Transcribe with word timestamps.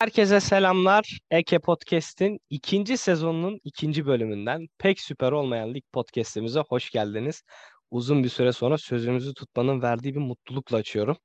Herkese 0.00 0.40
selamlar. 0.40 1.18
Eke 1.30 1.58
Podcast'in 1.58 2.40
ikinci 2.50 2.96
sezonunun 2.96 3.60
ikinci 3.64 4.06
bölümünden 4.06 4.66
pek 4.78 5.00
süper 5.00 5.32
olmayan 5.32 5.74
lig 5.74 5.84
podcast'imize 5.92 6.60
hoş 6.60 6.90
geldiniz. 6.90 7.42
Uzun 7.90 8.24
bir 8.24 8.28
süre 8.28 8.52
sonra 8.52 8.78
sözümüzü 8.78 9.34
tutmanın 9.34 9.82
verdiği 9.82 10.14
bir 10.14 10.20
mutlulukla 10.20 10.76
açıyorum. 10.76 11.16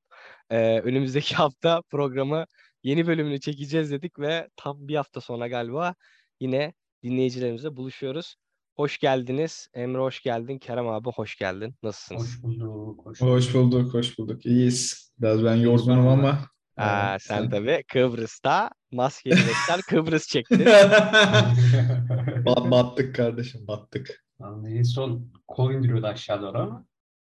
Ee, 0.50 0.80
önümüzdeki 0.80 1.34
hafta 1.34 1.82
programı 1.90 2.44
yeni 2.82 3.06
bölümünü 3.06 3.40
çekeceğiz 3.40 3.90
dedik 3.90 4.18
ve 4.18 4.48
tam 4.56 4.88
bir 4.88 4.96
hafta 4.96 5.20
sonra 5.20 5.48
galiba 5.48 5.94
yine 6.40 6.72
dinleyicilerimizle 7.02 7.76
buluşuyoruz. 7.76 8.36
Hoş 8.76 8.98
geldiniz. 8.98 9.68
Emre 9.74 9.98
hoş 9.98 10.22
geldin. 10.22 10.58
Kerem 10.58 10.88
abi 10.88 11.10
hoş 11.10 11.36
geldin. 11.36 11.74
Nasılsınız? 11.82 12.22
Hoş 12.22 12.42
bulduk. 12.42 13.06
Hoş 13.06 13.20
bulduk, 13.20 13.34
hoş 13.34 13.54
bulduk. 13.54 13.94
Hoş 13.94 14.18
bulduk. 14.18 14.46
İyiyiz. 14.46 15.12
Biraz 15.18 15.44
ben 15.44 15.56
yorgunum 15.56 16.08
ama. 16.08 16.53
Aa, 16.76 17.10
Evet, 17.10 17.22
sen 17.22 17.50
tabii 17.50 17.84
Kıbrıs'ta 17.92 18.70
maskeli 18.92 19.36
bekler 19.36 19.82
Kıbrıs 19.88 20.26
çektin. 20.26 20.58
Bat- 22.44 22.70
battık 22.70 23.14
kardeşim, 23.14 23.66
battık. 23.66 24.24
En 24.68 24.82
son 24.82 25.32
kol 25.48 25.72
indiriyordu 25.72 26.06
aşağı 26.06 26.42
doğru 26.42 26.58
ama. 26.58 26.86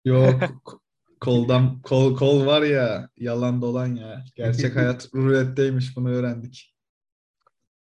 Yok, 0.05 0.41
koldan 1.21 1.83
kol 1.83 2.17
kol 2.17 2.47
var 2.47 2.63
ya, 2.63 3.09
yalan 3.17 3.63
dolan 3.63 3.95
ya. 3.95 4.25
Gerçek 4.35 4.77
hayat 4.77 5.09
ruletteymiş 5.15 5.97
bunu 5.97 6.11
öğrendik. 6.11 6.75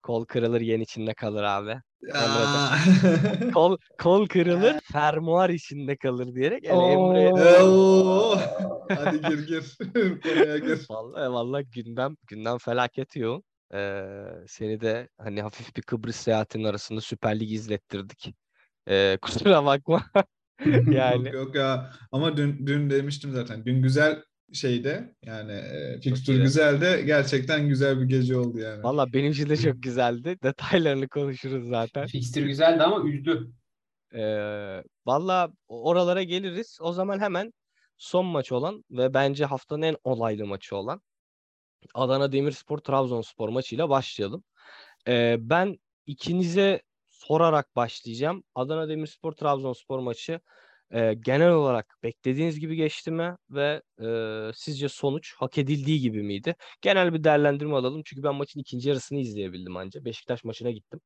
Kol 0.03 0.25
kırılır 0.25 0.61
yen 0.61 0.81
içinde 0.81 1.13
kalır 1.13 1.43
abi. 1.43 1.75
Kol 3.53 3.77
kol 3.97 4.27
kırılır 4.27 4.75
fermuar 4.91 5.49
içinde 5.49 5.97
kalır 5.97 6.35
diyerek 6.35 6.63
yani 6.63 6.83
Emre 6.83 7.33
Oo. 7.63 8.37
Hadi 8.89 9.21
gir 9.21 9.47
gir. 9.47 9.77
Konuya 10.23 10.57
gir. 10.57 10.85
vallahi 10.89 11.31
vallahi 11.31 11.65
gündem 11.71 12.15
gündem 12.27 12.57
felaket 12.57 13.15
yoğun. 13.15 13.43
Ee, 13.73 14.03
seni 14.47 14.81
de 14.81 15.09
hani 15.17 15.41
hafif 15.41 15.75
bir 15.75 15.81
Kıbrıs 15.81 16.15
seyahatinin 16.15 16.63
arasında 16.63 17.01
Süper 17.01 17.39
Lig 17.39 17.51
izlettirdik. 17.51 18.35
Ee, 18.89 19.17
kusura 19.21 19.65
bakma. 19.65 20.03
Yani 20.91 21.25
Yok 21.25 21.33
yok 21.33 21.55
ya. 21.55 21.91
Ama 22.11 22.37
dün 22.37 22.67
dün 22.67 22.89
demiştim 22.89 23.31
zaten. 23.31 23.65
Dün 23.65 23.81
güzel 23.81 24.23
şeyde 24.53 25.15
yani 25.25 25.51
e, 25.51 25.99
fikstür 26.01 26.33
iyiydi. 26.33 26.43
güzel 26.43 26.81
de 26.81 27.01
gerçekten 27.01 27.67
güzel 27.67 27.99
bir 27.99 28.05
gece 28.05 28.37
oldu 28.37 28.59
yani. 28.59 28.83
Valla 28.83 29.13
benim 29.13 29.31
için 29.31 29.49
de 29.49 29.57
çok 29.57 29.83
güzeldi. 29.83 30.37
Detaylarını 30.43 31.07
konuşuruz 31.07 31.69
zaten. 31.69 32.07
Fikstür 32.07 32.45
güzeldi 32.45 32.83
ama 32.83 33.09
üzdü. 33.09 33.51
Ee, 34.13 34.83
valla 35.05 35.51
oralara 35.67 36.23
geliriz. 36.23 36.77
O 36.81 36.93
zaman 36.93 37.19
hemen 37.19 37.53
son 37.97 38.25
maç 38.25 38.51
olan 38.51 38.83
ve 38.91 39.13
bence 39.13 39.45
haftanın 39.45 39.81
en 39.81 39.95
olaylı 40.03 40.45
maçı 40.45 40.75
olan 40.75 41.01
Adana 41.93 42.31
Demirspor 42.31 42.77
Trabzonspor 42.77 43.49
maçıyla 43.49 43.89
başlayalım. 43.89 44.43
Ee, 45.07 45.37
ben 45.39 45.77
ikinize 46.05 46.81
sorarak 47.05 47.75
başlayacağım. 47.75 48.43
Adana 48.55 48.89
Demirspor 48.89 49.31
Trabzonspor 49.31 49.99
maçı 49.99 50.39
e, 50.91 51.13
genel 51.13 51.51
olarak 51.51 51.97
beklediğiniz 52.03 52.59
gibi 52.59 52.75
geçti 52.75 53.11
mi 53.11 53.35
ve 53.49 53.81
e, 54.01 54.07
sizce 54.55 54.89
sonuç 54.89 55.33
hak 55.37 55.57
edildiği 55.57 55.99
gibi 55.99 56.23
miydi? 56.23 56.55
Genel 56.81 57.13
bir 57.13 57.23
değerlendirme 57.23 57.75
alalım 57.75 58.01
çünkü 58.05 58.23
ben 58.23 58.35
maçın 58.35 58.59
ikinci 58.59 58.89
yarısını 58.89 59.19
izleyebildim 59.19 59.77
anca. 59.77 60.05
Beşiktaş 60.05 60.43
maçına 60.43 60.71
gittim. 60.71 60.99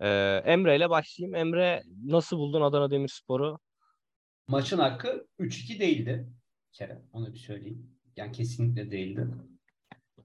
Ee, 0.00 0.42
Emre 0.44 0.76
ile 0.76 0.90
başlayayım. 0.90 1.34
Emre 1.34 1.82
nasıl 2.04 2.38
buldun 2.38 2.60
Adana 2.62 2.90
Demirspor'u? 2.90 3.58
Maçın 4.48 4.78
hakkı 4.78 5.26
3-2 5.38 5.78
değildi. 5.80 6.28
Bir 6.72 6.76
kere 6.78 7.02
onu 7.12 7.32
bir 7.32 7.38
söyleyeyim. 7.38 7.90
Yani 8.16 8.32
kesinlikle 8.32 8.90
değildi. 8.90 9.26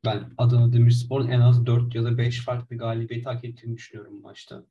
Ben 0.05 0.33
Adana 0.38 0.73
Demirspor'un 0.73 1.28
en 1.28 1.39
az 1.41 1.66
4 1.66 1.95
ya 1.95 2.03
da 2.03 2.17
5 2.17 2.45
farklı 2.45 2.78
galibiyeti 2.78 3.25
hak 3.30 3.45
ettiğini 3.45 3.75
düşünüyorum 3.78 4.22
maçta. 4.22 4.63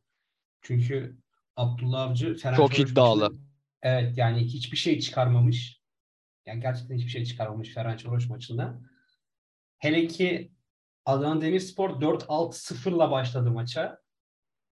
Çünkü 0.62 1.16
Abdullah 1.56 2.00
Avcı 2.10 2.36
Fenerbahçe 2.36 2.76
Çok 2.82 2.90
iddialı. 2.90 3.20
maçını- 3.30 3.51
evet 3.82 4.18
yani 4.18 4.40
hiçbir 4.40 4.76
şey 4.76 5.00
çıkarmamış. 5.00 5.82
Yani 6.46 6.60
gerçekten 6.60 6.96
hiçbir 6.96 7.10
şey 7.10 7.24
çıkarmamış 7.24 7.74
Fenerbahçe 7.74 8.28
maçında. 8.28 8.80
Hele 9.78 10.06
ki 10.06 10.52
Adana 11.04 11.40
Demirspor 11.40 11.90
4-6-0'la 12.00 13.10
başladı 13.10 13.50
maça. 13.50 13.98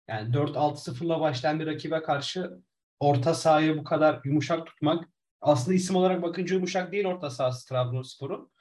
Yani 0.08 0.34
4-6-0'la 0.34 1.19
başlayan 1.19 1.59
bir 1.59 1.66
rakibe 1.66 2.02
karşı 2.02 2.52
orta 3.00 3.34
sahayı 3.34 3.78
bu 3.78 3.84
kadar 3.84 4.22
yumuşak 4.24 4.68
tutmak 4.68 5.09
aslında 5.42 5.75
isim 5.75 5.96
olarak 5.96 6.22
bakınca 6.22 6.56
yumuşak 6.56 6.92
değil 6.92 7.06
orta 7.06 7.30
sahası 7.30 7.69
Trabzonspor'un. 7.69 8.52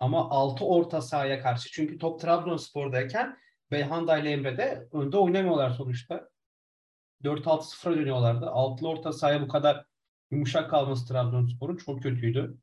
Ama 0.00 0.30
6 0.30 0.64
orta 0.64 1.02
sahaya 1.02 1.40
karşı. 1.40 1.68
Çünkü 1.72 1.98
top 1.98 2.20
Trabzonspor'dayken 2.20 3.36
Belhanda 3.70 4.18
ile 4.18 4.30
Emre 4.30 4.58
de 4.58 4.88
önde 4.92 5.16
oynamıyorlar 5.16 5.70
sonuçta. 5.70 6.28
4-6-0'a 7.24 7.96
dönüyorlardı. 7.96 8.46
Altılı 8.46 8.88
orta 8.88 9.12
sahaya 9.12 9.42
bu 9.42 9.48
kadar 9.48 9.84
yumuşak 10.30 10.70
kalması 10.70 11.08
Trabzonspor'un 11.08 11.76
çok 11.76 12.02
kötüydü. 12.02 12.58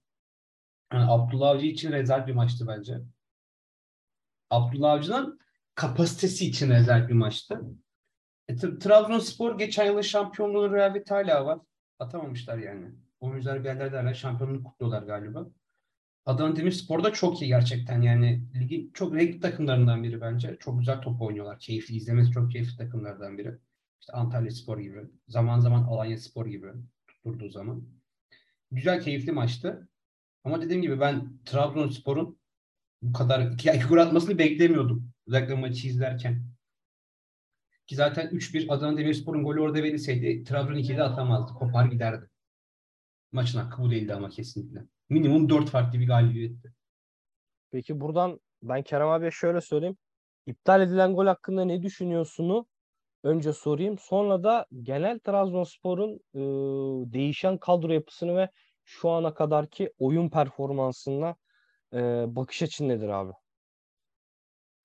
Yani 0.93 1.11
Abdullah 1.11 1.49
Avcı 1.49 1.65
için 1.65 1.91
rezalet 1.91 2.27
bir 2.27 2.33
maçtı 2.33 2.67
bence. 2.67 3.01
Abdullah 4.49 4.91
Avcı'nın 4.91 5.39
kapasitesi 5.75 6.47
için 6.47 6.69
rezalet 6.69 7.09
bir 7.09 7.13
maçtı. 7.13 7.61
E, 8.47 8.53
Tra- 8.53 8.79
Trabzonspor 8.79 9.57
geçen 9.57 9.85
yılın 9.85 10.01
şampiyonluğunun 10.01 10.73
rehaveti 10.73 11.13
hala 11.13 11.45
var. 11.45 11.59
Atamamışlar 11.99 12.57
yani. 12.57 12.91
Oyuncular 13.19 13.59
bir 13.59 13.65
yerlerde 13.65 13.97
hala 13.97 14.13
şampiyonluğu 14.13 14.63
kutluyorlar 14.63 15.03
galiba. 15.03 15.47
Adana 16.25 16.55
Demirspor 16.55 17.03
da 17.03 17.13
çok 17.13 17.41
iyi 17.41 17.47
gerçekten 17.47 18.01
yani 18.01 18.43
ligin 18.55 18.91
çok 18.93 19.15
renkli 19.15 19.39
takımlarından 19.39 20.03
biri 20.03 20.21
bence. 20.21 20.57
Çok 20.59 20.79
güzel 20.79 21.01
top 21.01 21.21
oynuyorlar. 21.21 21.59
Keyifli 21.59 21.95
izlemesi 21.95 22.31
çok 22.31 22.51
keyifli 22.51 22.77
takımlardan 22.77 23.37
biri. 23.37 23.57
İşte 24.05 24.17
Antalya 24.17 24.51
Spor 24.51 24.77
gibi. 24.77 25.01
Zaman 25.27 25.59
zaman 25.59 25.83
Alanya 25.83 26.17
Spor 26.17 26.45
gibi 26.45 26.67
tutturduğu 27.07 27.49
zaman. 27.49 27.83
Güzel 28.71 29.01
keyifli 29.01 29.31
maçtı. 29.31 29.89
Ama 30.43 30.61
dediğim 30.61 30.81
gibi 30.81 30.99
ben 30.99 31.39
Trabzonspor'un 31.45 32.39
bu 33.01 33.13
kadar 33.13 33.51
iki, 33.51 33.69
iki 33.69 33.85
gol 33.85 33.97
atmasını 33.97 34.37
beklemiyordum. 34.37 35.11
Özellikle 35.27 35.55
maçı 35.55 35.87
izlerken. 35.87 36.45
Ki 37.87 37.95
zaten 37.95 38.27
3-1 38.27 38.73
Adana 38.73 38.97
Demirspor'un 38.97 39.43
golü 39.43 39.61
orada 39.61 39.83
verilseydi 39.83 40.43
Trabzon 40.43 40.75
2'de 40.75 41.03
atamazdı. 41.03 41.53
Kopar 41.53 41.85
giderdi. 41.85 42.29
Maçın 43.31 43.59
hakkı 43.59 43.81
bu 43.81 43.91
değildi 43.91 44.13
ama 44.13 44.29
kesinlikle. 44.29 44.85
Minimum 45.09 45.49
4 45.49 45.69
farklı 45.69 45.99
bir 45.99 46.07
galibiyetti. 46.07 46.73
Peki 47.71 47.99
buradan 47.99 48.39
ben 48.63 48.83
Kerem 48.83 49.07
abiye 49.07 49.31
şöyle 49.31 49.61
söyleyeyim. 49.61 49.97
İptal 50.45 50.81
edilen 50.81 51.15
gol 51.15 51.25
hakkında 51.25 51.65
ne 51.65 51.83
düşünüyorsunu 51.83 52.67
önce 53.25 53.53
sorayım. 53.53 53.97
Sonra 53.97 54.43
da 54.43 54.65
genel 54.83 55.19
Trabzonspor'un 55.19 56.19
e, 56.33 56.39
değişen 57.13 57.57
kadro 57.57 57.93
yapısını 57.93 58.37
ve 58.37 58.49
şu 58.83 59.09
ana 59.09 59.33
kadarki 59.33 59.93
oyun 59.99 60.29
performansına 60.29 61.35
e, 61.93 61.97
bakış 62.27 62.63
açın 62.63 62.89
nedir 62.89 63.09
abi? 63.09 63.31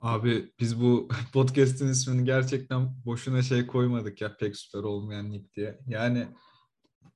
Abi 0.00 0.52
biz 0.60 0.80
bu 0.80 1.08
podcast'in 1.32 1.88
ismini 1.88 2.24
gerçekten 2.24 3.04
boşuna 3.04 3.42
şey 3.42 3.66
koymadık 3.66 4.20
ya 4.20 4.36
pek 4.36 4.56
süper 4.56 4.82
olmayan 4.82 5.32
lig 5.32 5.52
diye. 5.56 5.78
Yani 5.86 6.28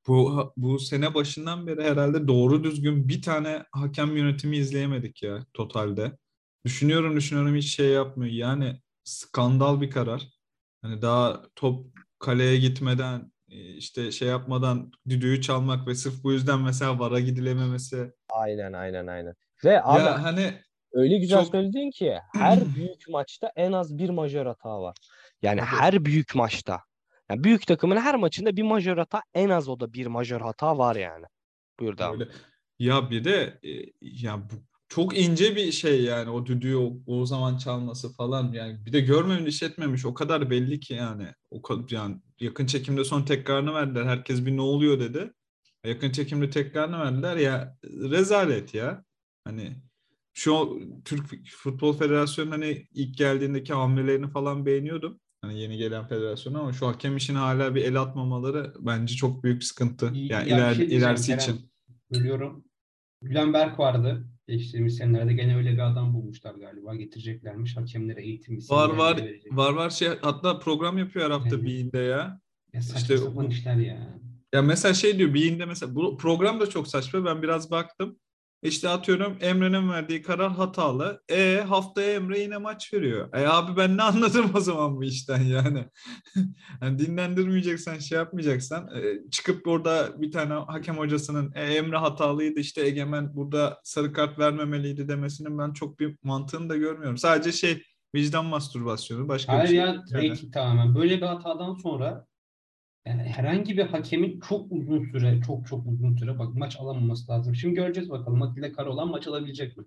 bu 0.06 0.52
bu 0.56 0.78
sene 0.78 1.14
başından 1.14 1.66
beri 1.66 1.82
herhalde 1.82 2.28
doğru 2.28 2.64
düzgün 2.64 3.08
bir 3.08 3.22
tane 3.22 3.64
hakem 3.72 4.16
yönetimi 4.16 4.56
izleyemedik 4.56 5.22
ya 5.22 5.46
totalde. 5.54 6.18
Düşünüyorum 6.64 7.16
düşünüyorum 7.16 7.54
hiç 7.54 7.76
şey 7.76 7.88
yapmıyor. 7.88 8.32
Yani 8.32 8.80
skandal 9.04 9.80
bir 9.80 9.90
karar. 9.90 10.33
Hani 10.84 11.02
daha 11.02 11.42
top 11.56 11.86
kaleye 12.18 12.56
gitmeden 12.56 13.32
e, 13.48 13.74
işte 13.74 14.12
şey 14.12 14.28
yapmadan 14.28 14.92
düdüğü 15.08 15.40
çalmak 15.40 15.86
ve 15.88 15.94
sırf 15.94 16.24
bu 16.24 16.32
yüzden 16.32 16.60
mesela 16.60 16.98
VAR'a 16.98 17.20
gidilememesi. 17.20 18.12
Aynen 18.28 18.72
aynen 18.72 19.06
aynen. 19.06 19.34
Ve 19.64 19.82
abi 19.84 20.00
Ya 20.02 20.22
hani 20.22 20.54
öyle 20.92 21.18
güzel 21.18 21.40
çok- 21.44 21.50
söyledin 21.52 21.90
ki 21.90 22.18
her 22.32 22.58
büyük 22.76 23.08
maçta 23.08 23.52
en 23.56 23.72
az 23.72 23.98
bir 23.98 24.10
majör 24.10 24.46
hata 24.46 24.80
var. 24.80 24.96
Yani 25.42 25.60
Tabii. 25.60 25.80
her 25.80 26.04
büyük 26.04 26.34
maçta. 26.34 26.80
Yani 27.30 27.44
büyük 27.44 27.66
takımın 27.66 27.96
her 27.96 28.14
maçında 28.14 28.56
bir 28.56 28.62
majör 28.62 28.96
hata 28.98 29.22
en 29.34 29.48
az 29.50 29.68
o 29.68 29.80
da 29.80 29.92
bir 29.92 30.06
majör 30.06 30.40
hata 30.40 30.78
var 30.78 30.96
yani. 30.96 31.24
Buyur. 31.80 31.96
Öyle. 32.12 32.28
Ya 32.78 33.10
bir 33.10 33.24
de 33.24 33.58
e, 33.62 33.70
ya 34.00 34.38
bu 34.38 34.54
çok 34.94 35.18
ince 35.18 35.56
bir 35.56 35.72
şey 35.72 36.02
yani 36.02 36.30
o 36.30 36.46
düdüğü 36.46 36.76
o, 36.76 36.92
o 37.06 37.26
zaman 37.26 37.56
çalması 37.56 38.12
falan. 38.12 38.52
Yani 38.52 38.86
bir 38.86 38.92
de 38.92 39.00
görmemiş 39.00 39.54
işletmemiş. 39.54 40.04
O 40.04 40.14
kadar 40.14 40.50
belli 40.50 40.80
ki 40.80 40.94
yani. 40.94 41.26
O 41.50 41.62
kadar 41.62 41.90
yani 41.90 42.16
yakın 42.40 42.66
çekimde 42.66 43.04
son 43.04 43.22
tekrarını 43.22 43.74
verdiler. 43.74 44.04
Herkes 44.04 44.46
bir 44.46 44.56
ne 44.56 44.60
oluyor 44.60 45.00
dedi. 45.00 45.32
Yakın 45.86 46.10
çekimde 46.10 46.50
tekrarını 46.50 46.98
verdiler. 46.98 47.36
Ya 47.36 47.76
rezalet 47.84 48.74
ya. 48.74 49.04
Hani 49.44 49.76
şu 50.34 50.80
Türk 51.04 51.48
Futbol 51.50 51.92
Federasyonu 51.92 52.50
hani 52.50 52.86
ilk 52.94 53.18
geldiğindeki 53.18 53.72
hamlelerini 53.72 54.30
falan 54.30 54.66
beğeniyordum. 54.66 55.20
Hani 55.42 55.60
yeni 55.60 55.76
gelen 55.76 56.06
federasyon 56.06 56.54
ama 56.54 56.72
şu 56.72 56.86
hakem 56.86 57.16
işine 57.16 57.38
hala 57.38 57.74
bir 57.74 57.84
el 57.84 58.00
atmamaları 58.00 58.74
bence 58.78 59.14
çok 59.14 59.44
büyük 59.44 59.60
bir 59.60 59.64
sıkıntı. 59.64 60.10
İyi- 60.14 60.32
yani 60.32 60.50
ya 60.50 60.56
iler, 60.56 60.74
şey 60.74 60.86
ilerisi 60.86 61.34
için. 61.34 61.70
Bölüyorum. 62.10 62.64
Gülen 63.22 63.52
Berk 63.52 63.78
vardı. 63.78 64.26
Geçtiğimiz 64.48 64.96
senelerde 64.96 65.32
gene 65.32 65.56
öyle 65.56 65.72
bir 65.72 65.78
adam 65.78 66.14
bulmuşlar 66.14 66.54
galiba. 66.54 66.94
Getireceklermiş 66.94 67.76
hakemlere 67.76 68.22
eğitim 68.22 68.58
Var 68.70 68.88
var 68.88 69.16
verecek. 69.16 69.56
var 69.56 69.72
var 69.72 69.90
şey 69.90 70.08
hatta 70.22 70.58
program 70.58 70.98
yapıyor 70.98 71.24
her 71.24 71.30
hafta 71.30 71.56
Evet. 71.56 71.64
Bean'de 71.66 71.98
ya. 71.98 72.40
Ya 72.72 72.80
İşte 72.96 73.18
sapan 73.18 73.50
işler 73.50 73.76
ya. 73.76 74.18
Ya 74.54 74.62
mesela 74.62 74.94
şey 74.94 75.18
diyor 75.18 75.34
Bean'de 75.34 75.64
mesela 75.66 75.94
bu 75.94 76.16
program 76.16 76.60
da 76.60 76.66
çok 76.70 76.88
saçma. 76.88 77.24
Ben 77.24 77.42
biraz 77.42 77.70
baktım. 77.70 78.18
İşte 78.64 78.88
atıyorum 78.88 79.36
Emre'nin 79.40 79.90
verdiği 79.90 80.22
karar 80.22 80.52
hatalı. 80.52 81.22
E 81.28 81.64
haftaya 81.68 82.12
Emre 82.12 82.38
yine 82.40 82.58
maç 82.58 82.94
veriyor. 82.94 83.28
E 83.34 83.46
abi 83.46 83.76
ben 83.76 83.96
ne 83.96 84.02
anladım 84.02 84.50
o 84.54 84.60
zaman 84.60 84.96
bu 84.96 85.04
işten 85.04 85.42
yani. 85.42 85.84
hani 86.80 86.98
dinlendirmeyeceksen 86.98 87.98
şey 87.98 88.18
yapmayacaksan 88.18 88.88
e, 88.96 89.30
çıkıp 89.30 89.64
burada 89.66 90.22
bir 90.22 90.32
tane 90.32 90.54
hakem 90.54 90.98
hocasının 90.98 91.52
e, 91.54 91.62
Emre 91.62 91.96
hatalıydı 91.96 92.60
işte 92.60 92.86
Egemen 92.86 93.36
burada 93.36 93.80
sarı 93.84 94.12
kart 94.12 94.38
vermemeliydi 94.38 95.08
demesinin 95.08 95.58
ben 95.58 95.72
çok 95.72 96.00
bir 96.00 96.16
mantığını 96.22 96.68
da 96.68 96.76
görmüyorum. 96.76 97.18
Sadece 97.18 97.52
şey 97.52 97.82
vicdan 98.14 98.46
mastürbasyonu 98.46 99.28
başka 99.28 99.52
bir 99.52 99.56
Hayır 99.56 99.68
şey. 99.68 99.76
ya 99.76 100.02
değil 100.14 100.28
yani. 100.42 100.50
tamamen. 100.50 100.94
Böyle 100.94 101.16
bir 101.16 101.26
hatadan 101.26 101.74
sonra 101.74 102.26
yani 103.06 103.22
herhangi 103.22 103.76
bir 103.76 103.86
hakemin 103.86 104.40
çok 104.40 104.72
uzun 104.72 105.04
süre, 105.04 105.40
çok 105.46 105.66
çok 105.66 105.86
uzun 105.86 106.16
süre 106.16 106.38
bak 106.38 106.54
maç 106.54 106.76
alamaması 106.80 107.32
lazım. 107.32 107.54
Şimdi 107.54 107.74
göreceğiz 107.74 108.10
bakalım 108.10 108.42
Atilla 108.42 108.72
Karaoğlan 108.72 109.08
maç 109.08 109.26
alabilecek 109.26 109.76
mi? 109.76 109.84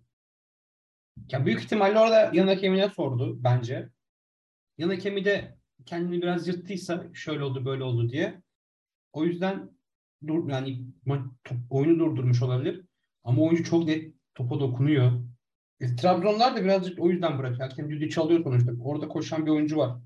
Ya 1.31 1.45
büyük 1.45 1.61
ihtimalle 1.61 1.99
orada 1.99 2.31
yan 2.33 2.47
hakemine 2.47 2.89
sordu 2.89 3.43
bence. 3.43 3.89
Yan 4.77 4.89
hakemi 4.89 5.25
de 5.25 5.57
kendini 5.85 6.21
biraz 6.21 6.47
yırttıysa 6.47 7.07
şöyle 7.13 7.43
oldu 7.43 7.65
böyle 7.65 7.83
oldu 7.83 8.09
diye. 8.09 8.41
O 9.13 9.25
yüzden 9.25 9.69
dur 10.27 10.49
yani 10.49 10.85
top- 11.43 11.57
oyunu 11.69 11.99
durdurmuş 11.99 12.41
olabilir. 12.41 12.85
Ama 13.23 13.41
oyuncu 13.41 13.63
çok 13.63 13.85
net 13.85 14.13
topa 14.35 14.59
dokunuyor. 14.59 15.11
E, 15.79 15.95
Trabzonlar 15.95 16.55
da 16.55 16.63
birazcık 16.63 16.99
o 16.99 17.09
yüzden 17.09 17.39
bırakıyor. 17.39 17.69
Hakem 17.69 17.89
düdüğü 17.89 18.09
çalıyor 18.09 18.43
sonuçta. 18.43 18.71
Orada 18.83 19.07
koşan 19.07 19.45
bir 19.45 19.51
oyuncu 19.51 19.77
var. 19.77 19.97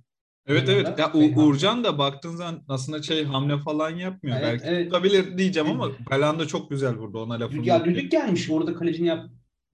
Evet 0.47 0.69
evet. 0.69 0.99
Ya. 0.99 1.13
U- 1.13 1.41
Uğurcan 1.41 1.83
da 1.83 1.97
baktığın 1.97 2.35
zaman 2.35 2.63
aslında 2.67 3.01
şey 3.01 3.23
hamle 3.23 3.57
falan 3.57 3.89
yapmıyor. 3.89 4.37
Evet, 4.39 4.51
Belki 4.51 4.65
evet. 4.65 4.85
tutabilir 4.85 5.37
diyeceğim 5.37 5.69
ama 5.69 5.89
Belanda 6.11 6.47
çok 6.47 6.69
güzel 6.69 6.95
vurdu 6.95 7.19
ona 7.19 7.39
lafım 7.39 7.63
Ya 7.63 7.85
düdük 7.85 8.11
gelmiş 8.11 8.49
orada 8.49 8.73
kalecini 8.73 9.07
yap 9.07 9.29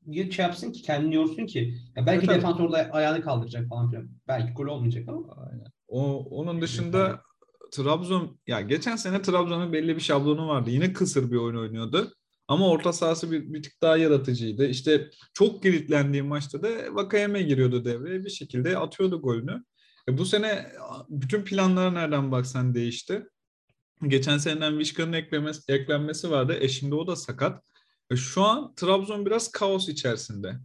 niye 0.05 0.31
şey 0.31 0.45
yapsın 0.45 0.71
ki 0.71 0.81
kendini 0.81 1.15
yorsun 1.15 1.45
ki. 1.45 1.77
Ya 1.95 2.05
belki 2.05 2.25
evet. 2.25 2.35
defans 2.37 2.59
orada 2.59 2.77
ayağını 2.91 3.21
kaldıracak 3.21 3.69
falan 3.69 3.89
filan. 3.89 4.09
Belki 4.27 4.53
gol 4.53 4.65
olmayacak 4.65 5.09
ama. 5.09 5.47
Aynen. 5.51 5.65
O, 5.87 6.17
onun 6.17 6.61
dışında 6.61 7.21
Trabzon 7.71 8.39
ya 8.47 8.61
geçen 8.61 8.95
sene 8.95 9.21
Trabzon'un 9.21 9.73
belli 9.73 9.95
bir 9.95 10.01
şablonu 10.01 10.47
vardı. 10.47 10.69
Yine 10.69 10.93
kısır 10.93 11.31
bir 11.31 11.37
oyun 11.37 11.57
oynuyordu. 11.57 12.13
Ama 12.47 12.69
orta 12.69 12.93
sahası 12.93 13.31
bir, 13.31 13.53
bir 13.53 13.63
tık 13.63 13.81
daha 13.81 13.97
yaratıcıydı. 13.97 14.67
İşte 14.67 15.09
çok 15.33 15.63
kilitlendiği 15.63 16.23
maçta 16.23 16.63
da 16.63 16.69
Vakayeme 16.91 17.41
giriyordu 17.41 17.85
devreye. 17.85 18.25
Bir 18.25 18.29
şekilde 18.29 18.77
atıyordu 18.77 19.21
golünü. 19.21 19.63
E 20.09 20.17
bu 20.17 20.25
sene 20.25 20.71
bütün 21.09 21.43
planlar 21.43 21.93
nereden 21.93 22.31
baksan 22.31 22.75
değişti. 22.75 23.23
Geçen 24.07 24.37
seneden 24.37 24.79
Vişka'nın 24.79 25.13
eklenmesi 25.67 26.31
vardı. 26.31 26.57
E 26.59 26.67
şimdi 26.67 26.95
o 26.95 27.07
da 27.07 27.15
sakat. 27.15 27.63
E 28.11 28.15
şu 28.15 28.43
an 28.43 28.75
Trabzon 28.75 29.25
biraz 29.25 29.51
kaos 29.51 29.89
içerisinde. 29.89 30.59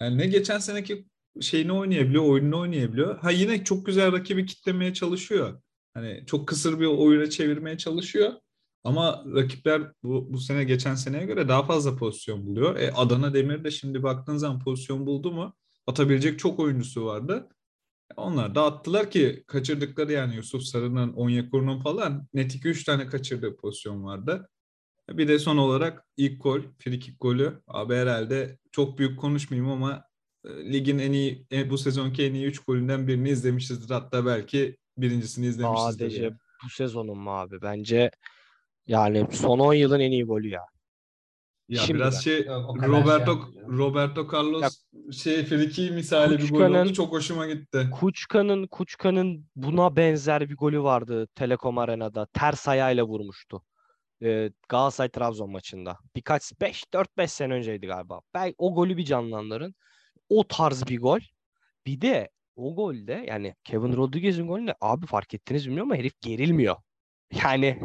Yani 0.00 0.18
ne 0.18 0.26
geçen 0.26 0.58
seneki 0.58 1.06
şeyini 1.40 1.72
oynayabiliyor, 1.72 2.24
oyununu 2.24 2.60
oynayabiliyor. 2.60 3.18
Ha 3.18 3.30
yine 3.30 3.64
çok 3.64 3.86
güzel 3.86 4.12
rakibi 4.12 4.46
kitlemeye 4.46 4.94
çalışıyor. 4.94 5.62
Hani 5.94 6.24
çok 6.26 6.48
kısır 6.48 6.80
bir 6.80 6.86
oyuna 6.86 7.30
çevirmeye 7.30 7.78
çalışıyor. 7.78 8.32
Ama 8.84 9.24
rakipler 9.34 9.92
bu, 10.02 10.32
bu 10.32 10.38
sene 10.38 10.64
geçen 10.64 10.94
seneye 10.94 11.26
göre 11.26 11.48
daha 11.48 11.66
fazla 11.66 11.96
pozisyon 11.96 12.46
buluyor. 12.46 12.76
E, 12.76 12.92
Adana 12.92 13.34
Demir 13.34 13.64
de 13.64 13.70
şimdi 13.70 14.02
baktığın 14.02 14.36
zaman 14.36 14.60
pozisyon 14.60 15.06
buldu 15.06 15.32
mu 15.32 15.54
atabilecek 15.86 16.38
çok 16.38 16.60
oyuncusu 16.60 17.04
vardı. 17.04 17.48
Onlar 18.16 18.54
da 18.54 18.64
attılar 18.64 19.10
ki 19.10 19.44
kaçırdıkları 19.46 20.12
yani 20.12 20.36
Yusuf 20.36 20.62
Sarı'nın, 20.62 21.12
Onyekuru'nun 21.12 21.80
falan 21.80 22.28
net 22.34 22.54
2-3 22.54 22.84
tane 22.84 23.06
kaçırdığı 23.06 23.56
pozisyon 23.56 24.04
vardı. 24.04 24.48
Bir 25.10 25.28
de 25.28 25.38
son 25.38 25.56
olarak 25.56 26.06
ilk 26.16 26.42
gol, 26.42 26.60
frikik 26.78 27.20
golü. 27.20 27.62
Abi 27.66 27.94
herhalde 27.94 28.58
çok 28.72 28.98
büyük 28.98 29.18
konuşmayayım 29.18 29.70
ama 29.70 30.04
e, 30.44 30.72
ligin 30.72 30.98
en 30.98 31.12
iyi, 31.12 31.46
e, 31.52 31.70
bu 31.70 31.78
sezonki 31.78 32.24
en 32.24 32.34
iyi 32.34 32.46
3 32.46 32.58
golünden 32.58 33.08
birini 33.08 33.28
izlemişizdir. 33.30 33.94
Hatta 33.94 34.26
belki 34.26 34.76
birincisini 34.98 35.46
izlemişizdir. 35.46 35.92
Sadece 35.92 36.22
yani. 36.22 36.34
bu 36.64 36.70
sezonun 36.70 37.18
mu 37.18 37.30
abi? 37.30 37.62
Bence 37.62 38.10
yani 38.86 39.26
son 39.32 39.58
10 39.58 39.74
yılın 39.74 40.00
en 40.00 40.10
iyi 40.10 40.24
golü 40.24 40.48
ya. 40.48 40.62
Ya 41.68 41.80
Şimdiden. 41.80 41.98
biraz 41.98 42.24
şey 42.24 42.44
Yok, 42.44 42.76
Roberto 42.76 43.32
şey 43.32 43.34
yapmayacağım. 43.34 43.78
Roberto 43.78 44.28
Carlos 44.32 44.84
şey 45.12 45.44
friki 45.44 45.90
misali 45.90 46.38
bir 46.38 46.50
gol 46.50 46.74
oldu. 46.74 46.92
Çok 46.92 47.12
hoşuma 47.12 47.46
gitti. 47.46 47.88
Kuçka'nın 48.00 48.66
Kuçka'nın 48.66 49.46
buna 49.56 49.96
benzer 49.96 50.50
bir 50.50 50.56
golü 50.56 50.82
vardı 50.82 51.26
Telekom 51.34 51.78
Arena'da. 51.78 52.26
Ters 52.26 52.68
ayağıyla 52.68 53.04
vurmuştu. 53.04 53.62
Ee, 54.22 54.50
Galatasaray 54.68 55.08
Trabzon 55.10 55.50
maçında. 55.50 55.98
Birkaç 56.16 56.52
5 56.60 56.92
4 56.92 57.16
5 57.16 57.30
sene 57.32 57.54
önceydi 57.54 57.86
galiba. 57.86 58.20
Belki 58.34 58.54
o 58.58 58.74
golü 58.74 58.96
bir 58.96 59.04
canlandırın. 59.04 59.74
O 60.28 60.48
tarz 60.48 60.86
bir 60.86 61.00
gol. 61.00 61.20
Bir 61.86 62.00
de 62.00 62.30
o 62.56 62.74
golde 62.74 63.24
yani 63.28 63.54
Kevin 63.64 63.96
Rodriguez'in 63.96 64.46
golünde 64.46 64.74
abi 64.80 65.06
fark 65.06 65.34
ettiniz 65.34 65.66
mi 65.66 65.70
bilmiyorum 65.70 65.92
ama 65.92 65.98
herif 66.00 66.20
gerilmiyor. 66.20 66.76
Yani 67.44 67.80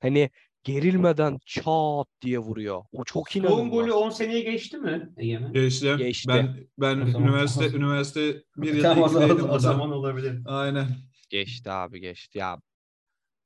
hani 0.00 0.30
gerilmeden 0.64 1.38
çat 1.46 2.06
diye 2.22 2.38
vuruyor. 2.38 2.84
O 2.92 3.04
çok 3.04 3.34
Doğum 3.34 3.44
inanılmaz. 3.44 3.70
golü 3.72 3.92
10 3.92 4.10
seneye 4.10 4.40
geçti 4.40 4.78
mi 4.78 5.12
Egemen? 5.16 5.52
Geçti. 5.52 5.94
Geçti. 5.98 6.28
Ben 6.28 6.66
ben 6.78 7.00
O 7.00 7.06
zaman- 7.10 7.28
üniversite 7.28 7.76
üniversite 7.76 8.42
bir 8.56 8.74
ya 8.74 8.78
da 8.84 8.94
Tamam, 8.94 9.04
o, 9.04 9.06
ikideydim 9.06 9.28
zaman- 9.36 9.44
o 9.44 9.48
burada. 9.48 9.58
zaman 9.58 9.92
olabilir. 9.92 10.40
Aynen. 10.46 10.86
Geçti 11.30 11.70
abi 11.70 12.00
geçti. 12.00 12.38
Ya 12.38 12.60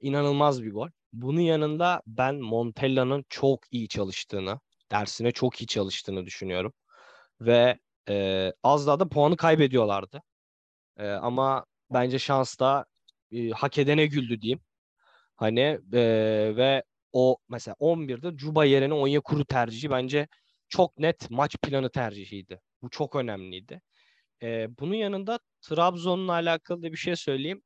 inanılmaz 0.00 0.62
bir 0.62 0.72
gol. 0.72 0.88
Bunun 1.12 1.40
yanında 1.40 2.02
ben 2.06 2.34
Montella'nın 2.36 3.24
çok 3.28 3.60
iyi 3.70 3.88
çalıştığını, 3.88 4.60
dersine 4.92 5.32
çok 5.32 5.62
iyi 5.62 5.66
çalıştığını 5.66 6.26
düşünüyorum. 6.26 6.72
Ve 7.40 7.78
e, 8.08 8.52
az 8.62 8.86
daha 8.86 9.00
da 9.00 9.08
puanı 9.08 9.36
kaybediyorlardı. 9.36 10.22
E, 10.96 11.08
ama 11.08 11.64
bence 11.92 12.18
şans 12.18 12.58
da 12.60 12.86
e, 13.32 13.50
hak 13.50 13.78
edene 13.78 14.06
güldü 14.06 14.40
diyeyim. 14.40 14.60
Hani 15.36 15.60
e, 15.92 16.00
ve 16.56 16.82
o 17.14 17.38
mesela 17.48 17.76
11'de 17.80 18.36
Cuba 18.36 18.64
yerine 18.64 18.94
Onyekuru 18.94 19.44
tercihi 19.44 19.90
bence 19.90 20.28
çok 20.68 20.98
net 20.98 21.30
maç 21.30 21.56
planı 21.62 21.90
tercihiydi. 21.90 22.60
Bu 22.82 22.90
çok 22.90 23.16
önemliydi. 23.16 23.80
E, 24.42 24.68
bunun 24.78 24.94
yanında 24.94 25.38
Trabzon'la 25.62 26.32
alakalı 26.32 26.82
da 26.82 26.92
bir 26.92 26.96
şey 26.96 27.16
söyleyeyim. 27.16 27.62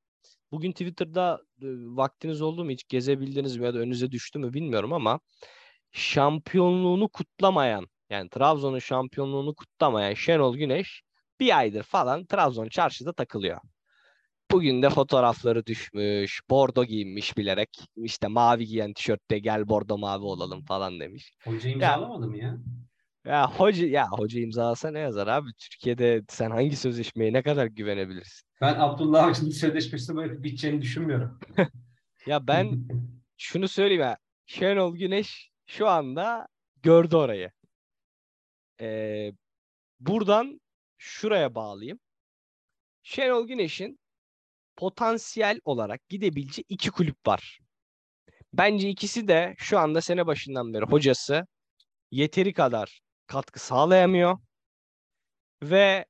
Bugün 0.52 0.72
Twitter'da 0.72 1.40
e, 1.62 1.66
vaktiniz 1.96 2.42
oldu 2.42 2.64
mu 2.64 2.70
hiç 2.70 2.88
gezebildiniz 2.88 3.56
mi 3.56 3.64
ya 3.66 3.74
da 3.74 3.78
önünüze 3.78 4.10
düştü 4.10 4.38
mü 4.38 4.54
bilmiyorum 4.54 4.92
ama 4.92 5.20
şampiyonluğunu 5.92 7.08
kutlamayan 7.08 7.86
yani 8.10 8.30
Trabzon'un 8.30 8.78
şampiyonluğunu 8.78 9.54
kutlamayan 9.54 10.14
Şenol 10.14 10.56
Güneş 10.56 11.02
bir 11.40 11.58
aydır 11.58 11.82
falan 11.82 12.26
Trabzon 12.26 12.68
çarşıda 12.68 13.12
takılıyor. 13.12 13.60
Bugün 14.50 14.82
de 14.82 14.90
fotoğrafları 14.90 15.66
düşmüş. 15.66 16.40
Bordo 16.50 16.84
giyinmiş 16.84 17.36
bilerek. 17.36 17.68
İşte 17.96 18.28
mavi 18.28 18.66
giyen 18.66 18.92
tişörtte 18.92 19.38
gel 19.38 19.68
bordo 19.68 19.98
mavi 19.98 20.24
olalım 20.24 20.64
falan 20.64 21.00
demiş. 21.00 21.32
Hoca 21.44 21.70
imzalamadı 21.70 22.26
mı 22.28 22.38
ya? 22.38 22.58
Ya 23.24 23.50
hoca 23.50 23.86
ya 23.86 24.08
hoca 24.10 24.40
imzalasa 24.40 24.90
ne 24.90 24.98
yazar 24.98 25.26
abi? 25.26 25.50
Türkiye'de 25.58 26.22
sen 26.28 26.50
hangi 26.50 26.76
sözleşmeye 26.76 27.32
ne 27.32 27.42
kadar 27.42 27.66
güvenebilirsin? 27.66 28.48
Ben 28.60 28.74
Abdullah 28.74 29.24
Avcı'nın 29.24 29.50
sözleşmesi 29.50 30.16
böyle 30.16 30.42
biteceğini 30.42 30.82
düşünmüyorum. 30.82 31.38
Ya 32.26 32.46
ben 32.46 32.88
şunu 33.36 33.68
söyleyeyim 33.68 34.02
ya. 34.02 34.16
Şenol 34.46 34.96
Güneş 34.96 35.50
şu 35.66 35.88
anda 35.88 36.48
gördü 36.82 37.16
orayı. 37.16 37.50
Ee, 38.80 39.32
buradan 40.00 40.60
şuraya 40.98 41.54
bağlayayım. 41.54 42.00
Şenol 43.02 43.46
Güneş'in 43.46 43.98
potansiyel 44.78 45.60
olarak 45.64 46.08
gidebileceği 46.08 46.64
iki 46.68 46.90
kulüp 46.90 47.26
var. 47.26 47.58
Bence 48.52 48.88
ikisi 48.88 49.28
de 49.28 49.54
şu 49.58 49.78
anda 49.78 50.00
sene 50.00 50.26
başından 50.26 50.74
beri 50.74 50.84
hocası 50.84 51.46
yeteri 52.10 52.52
kadar 52.52 53.00
katkı 53.26 53.60
sağlayamıyor. 53.60 54.38
Ve 55.62 56.06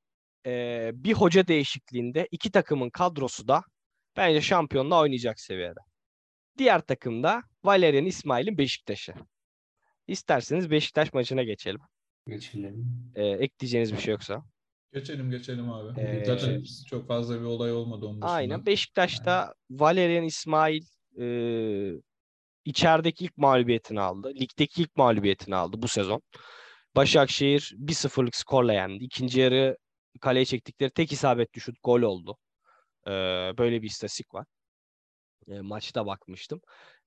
e, 0.46 0.90
bir 0.94 1.12
hoca 1.12 1.48
değişikliğinde 1.48 2.28
iki 2.30 2.50
takımın 2.50 2.90
kadrosu 2.90 3.48
da 3.48 3.62
bence 4.16 4.40
şampiyonla 4.40 5.00
oynayacak 5.00 5.40
seviyede. 5.40 5.80
Diğer 6.58 6.80
takımda 6.80 7.42
Valerian 7.64 8.04
İsmail'in 8.04 8.58
Beşiktaş'ı. 8.58 9.14
İsterseniz 10.06 10.70
Beşiktaş 10.70 11.12
maçına 11.12 11.42
geçelim. 11.42 11.80
Geçelim. 12.26 13.12
E, 13.14 13.26
ekleyeceğiniz 13.26 13.92
bir 13.92 13.98
şey 13.98 14.12
yoksa. 14.12 14.44
Geçelim 14.92 15.30
geçelim 15.30 15.71
abi. 15.73 16.00
Ee, 16.00 16.25
Zaten 16.25 16.64
çok 16.90 17.09
fazla 17.09 17.40
bir 17.40 17.45
olay 17.45 17.73
olmadı 17.73 18.07
onun 18.07 18.14
dışında. 18.23 18.30
Aynen. 18.33 18.66
Beşiktaş'ta 18.66 19.54
Valerian 19.71 20.25
İsmail 20.25 20.83
e, 21.21 21.26
içerideki 22.64 23.25
ilk 23.25 23.37
mağlubiyetini 23.37 24.00
aldı. 24.00 24.33
Ligdeki 24.35 24.83
ilk 24.83 24.97
mağlubiyetini 24.97 25.57
aldı 25.57 25.83
bu 25.83 25.88
sezon. 25.88 26.23
Başakşehir 26.97 27.75
1-0'lık 27.78 28.37
skorla 28.37 28.73
yendi. 28.73 29.04
İkinci 29.04 29.40
yarı 29.40 29.76
kaleye 30.21 30.45
çektikleri 30.45 30.90
tek 30.90 31.12
isabetli 31.12 31.61
şut 31.61 31.76
gol 31.83 32.02
oldu. 32.02 32.37
Ee, 33.07 33.11
böyle 33.59 33.83
bir 33.83 33.87
istatistik 33.87 34.35
var. 34.35 34.47
E, 35.49 35.61
maçta 35.61 36.07
bakmıştım. 36.07 36.61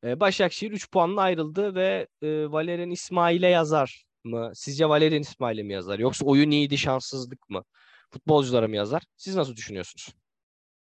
E, 0.03 0.19
Başakşehir 0.19 0.71
3 0.71 0.91
puanla 0.91 1.21
ayrıldı 1.21 1.75
ve 1.75 2.07
e, 2.21 2.27
Valerian 2.51 2.91
İsmail'e 2.91 3.47
yazar 3.47 4.05
mı? 4.23 4.51
Sizce 4.55 4.89
Valerian 4.89 5.21
İsmail'e 5.21 5.63
mi 5.63 5.73
yazar? 5.73 5.99
Yoksa 5.99 6.25
oyun 6.25 6.51
iyiydi, 6.51 6.77
şanssızlık 6.77 7.49
mı? 7.49 7.63
Futbolculara 8.09 8.67
mı 8.67 8.75
yazar? 8.75 9.03
Siz 9.17 9.35
nasıl 9.35 9.55
düşünüyorsunuz? 9.55 10.15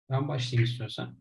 Ben 0.10 0.28
başlayayım 0.28 0.64
istiyorsan. 0.64 1.20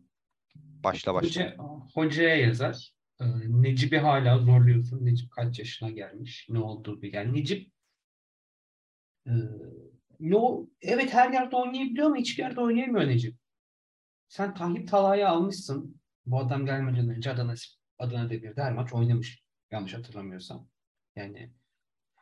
Başla 0.55 1.13
başla. 1.13 1.27
Hoca, 1.27 1.57
hocaya 1.93 2.35
yazar. 2.35 2.93
Ee, 3.19 3.25
Necip'i 3.47 3.99
hala 3.99 4.39
zorluyorsun. 4.39 5.05
Necip 5.05 5.31
kaç 5.31 5.59
yaşına 5.59 5.89
gelmiş? 5.89 6.47
Ne 6.49 6.59
oldu 6.59 7.01
bir 7.01 7.13
yani 7.13 7.33
Necip 7.33 7.71
e, 9.27 9.31
ne 10.19 10.35
o, 10.37 10.67
evet 10.81 11.13
her 11.13 11.33
yerde 11.33 11.55
oynayabiliyor 11.55 12.07
ama 12.07 12.15
hiçbir 12.15 12.43
yerde 12.43 12.61
oynayamıyor 12.61 13.07
Necip. 13.07 13.37
Sen 14.27 14.53
Tayyip 14.53 14.87
Talha'yı 14.87 15.29
almışsın. 15.29 16.01
Bu 16.25 16.39
adam 16.39 16.65
gelmeden 16.65 17.09
önce 17.09 17.31
Adana, 17.31 17.53
Adana 17.99 18.29
Demir'de 18.29 18.61
her 18.61 18.73
maç 18.73 18.93
oynamış. 18.93 19.43
Yanlış 19.71 19.93
hatırlamıyorsam. 19.93 20.69
Yani 21.15 21.53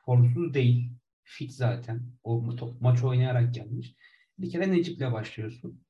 formsuz 0.05 0.53
değil. 0.53 0.91
Fit 1.23 1.51
zaten. 1.51 2.11
O 2.23 2.41
ma- 2.41 2.77
maç 2.79 3.03
oynayarak 3.03 3.53
gelmiş. 3.53 3.95
Bir 4.39 4.49
kere 4.49 4.71
Necip'le 4.71 5.11
başlıyorsun. 5.13 5.85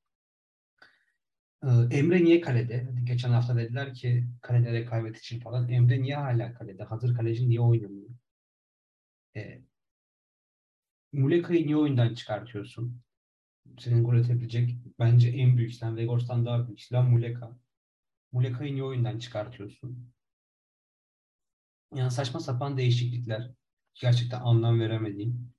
Ee, 1.64 1.68
Emre 1.92 2.24
niye 2.24 2.42
kalede? 2.42 2.84
Hadi 2.84 3.06
geçen 3.06 3.30
hafta 3.30 3.56
dediler 3.58 3.94
ki 3.94 4.28
kalede 4.42 4.74
rekabet 4.74 5.18
için 5.18 5.40
falan. 5.40 5.70
Emre 5.70 6.02
niye 6.02 6.16
hala 6.16 6.54
kalede? 6.54 6.84
Hazır 6.84 7.16
kaleci 7.16 7.50
niye 7.50 7.62
oynamıyor? 7.62 8.10
Ee, 9.36 9.62
Muleka'yı 11.14 11.66
niye 11.68 11.78
oyundan 11.78 12.14
çıkartıyorsun? 12.16 13.02
Senin 13.80 14.04
gol 14.04 14.20
atabilecek 14.20 14.78
bence 15.00 15.30
en 15.30 15.58
büyük 15.58 15.74
silah. 15.74 15.96
Vegors'tan 15.96 16.46
daha 16.46 16.68
büyük 16.68 16.82
silah 16.82 17.10
Muleka. 17.10 17.58
Muleka'yı 18.32 18.74
niye 18.74 18.84
oyundan 18.84 19.20
çıkartıyorsun? 19.20 20.14
Yani 21.96 22.12
saçma 22.12 22.40
sapan 22.40 22.78
değişiklikler. 22.78 23.52
Gerçekten 24.02 24.40
anlam 24.40 24.80
veremediğim. 24.80 25.54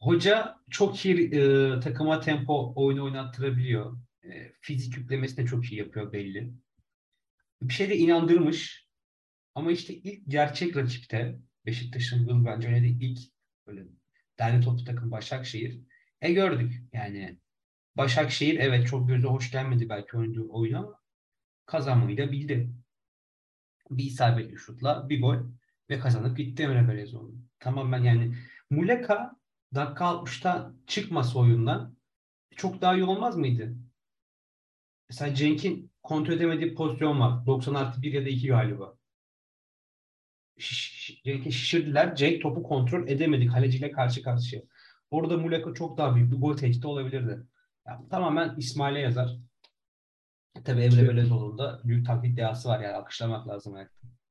Hoca 0.00 0.56
çok 0.70 1.04
iyi 1.04 1.34
e, 1.34 1.80
takıma 1.80 2.20
tempo 2.20 2.72
oyunu 2.76 3.04
oynattırabiliyor. 3.04 3.98
E, 4.24 4.52
fizik 4.60 4.96
yüklemesi 4.96 5.36
de 5.36 5.46
çok 5.46 5.72
iyi 5.72 5.78
yapıyor 5.78 6.12
belli. 6.12 6.54
Bir 7.62 7.74
şey 7.74 7.90
de 7.90 7.96
inandırmış. 7.96 8.88
Ama 9.54 9.72
işte 9.72 9.94
ilk 9.94 10.22
gerçek 10.28 10.76
rakipte 10.76 11.38
Beşiktaş'ın 11.66 12.28
yıl 12.28 12.44
bence 12.44 12.68
oynadığı 12.68 12.86
ilk 12.86 13.18
böyle 13.66 13.84
derli 14.38 14.64
toplu 14.64 14.84
takım 14.84 15.10
Başakşehir. 15.10 15.80
E 16.20 16.32
gördük 16.32 16.82
yani. 16.92 17.38
Başakşehir 17.96 18.58
evet 18.58 18.86
çok 18.86 19.08
göze 19.08 19.28
hoş 19.28 19.52
gelmedi 19.52 19.88
belki 19.88 20.16
oynadığı 20.16 20.48
oyun 20.48 20.74
ama 20.74 21.00
kazanmayı 21.66 22.18
da 22.18 22.32
bildi. 22.32 22.70
Bir 23.90 24.04
isabetli 24.04 24.56
şutla 24.58 25.08
bir 25.08 25.20
gol 25.20 25.36
ve 25.90 25.98
kazanıp 25.98 26.36
gitti 26.36 26.62
Emre 26.62 26.88
Belezoğlu. 26.88 27.34
Tamamen 27.60 28.02
yani 28.04 28.34
Muleka 28.70 29.36
dakika 29.74 30.04
60'ta 30.04 30.72
çıkmasa 30.86 31.38
oyundan 31.38 31.96
çok 32.56 32.80
daha 32.80 32.94
iyi 32.94 33.04
olmaz 33.04 33.36
mıydı? 33.36 33.74
Mesela 35.10 35.34
Cenk'in 35.34 35.90
kontrol 36.02 36.32
edemediği 36.34 36.74
pozisyon 36.74 37.20
var. 37.20 37.46
90 37.46 37.74
artı 37.74 38.02
1 38.02 38.12
ya 38.12 38.24
da 38.24 38.28
2 38.28 38.48
galiba. 38.48 38.94
Şiş- 40.58 41.22
Cenk'i 41.24 41.52
şişirdiler. 41.52 42.16
Cenk 42.16 42.42
topu 42.42 42.62
kontrol 42.62 43.08
edemedi. 43.08 43.46
Kaleciyle 43.46 43.90
karşı 43.90 44.22
karşıya. 44.22 44.62
Orada 45.10 45.36
Muleka 45.36 45.74
çok 45.74 45.98
daha 45.98 46.14
büyük 46.16 46.32
bir 46.32 46.36
gol 46.36 46.56
tehdidi 46.56 46.86
olabilirdi. 46.86 47.42
Yani 47.86 48.08
tamamen 48.08 48.54
İsmail'e 48.56 48.98
yazar. 49.00 49.36
Tabii 50.64 50.80
Emre 50.82 51.00
Ki- 51.00 51.08
Belözoğlu'nun 51.08 51.58
da 51.58 51.80
büyük 51.84 52.06
taklit 52.06 52.36
dehası 52.36 52.68
var 52.68 52.80
yani 52.80 52.94
alkışlamak 52.96 53.48
lazım. 53.48 53.76
Yani. 53.76 53.88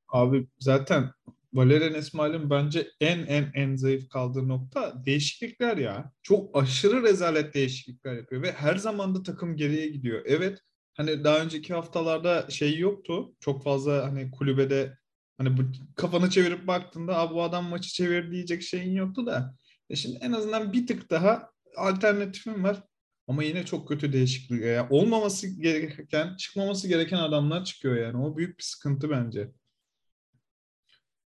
Abi 0.10 0.48
zaten 0.60 1.12
Valerian 1.54 1.94
İsmail'in 1.94 2.50
bence 2.50 2.88
en 3.00 3.20
en 3.20 3.52
en 3.54 3.76
zayıf 3.76 4.10
kaldığı 4.10 4.48
nokta 4.48 5.06
değişiklikler 5.06 5.78
ya. 5.78 6.12
Çok 6.22 6.58
aşırı 6.58 7.04
rezalet 7.04 7.54
değişiklikler 7.54 8.14
yapıyor 8.14 8.42
ve 8.42 8.52
her 8.52 8.76
zaman 8.76 9.16
da 9.16 9.24
takım 9.24 9.56
geriye 9.56 9.90
gidiyor. 9.90 10.22
Evet 10.26 10.60
hani 10.94 11.24
daha 11.24 11.40
önceki 11.40 11.74
haftalarda 11.74 12.50
şey 12.50 12.80
yoktu. 12.80 13.36
Çok 13.40 13.64
fazla 13.64 14.04
hani 14.04 14.32
kulübede 14.32 14.98
hani 15.38 15.58
bu 15.58 15.62
kafanı 15.96 16.30
çevirip 16.30 16.68
baktığında 16.68 17.32
bu 17.32 17.44
adam 17.44 17.66
maçı 17.66 17.90
çevir 17.90 18.32
diyecek 18.32 18.62
şeyin 18.64 18.92
yoktu 18.92 19.26
da. 19.26 19.56
E 19.90 19.96
şimdi 19.96 20.18
en 20.22 20.32
azından 20.32 20.74
bir 20.74 20.88
tık 20.88 21.10
daha 21.10 21.50
alternatifim 21.78 22.64
var. 22.64 22.84
Ama 23.28 23.44
yine 23.44 23.66
çok 23.66 23.88
kötü 23.88 24.14
değişiklik. 24.14 24.64
Yani 24.64 24.88
olmaması 24.90 25.62
gereken, 25.62 26.36
çıkmaması 26.36 26.88
gereken 26.88 27.18
adamlar 27.18 27.64
çıkıyor 27.66 27.96
yani. 27.96 28.18
O 28.18 28.38
büyük 28.38 28.58
bir 28.60 28.64
sıkıntı 28.64 29.10
bence. 29.10 29.52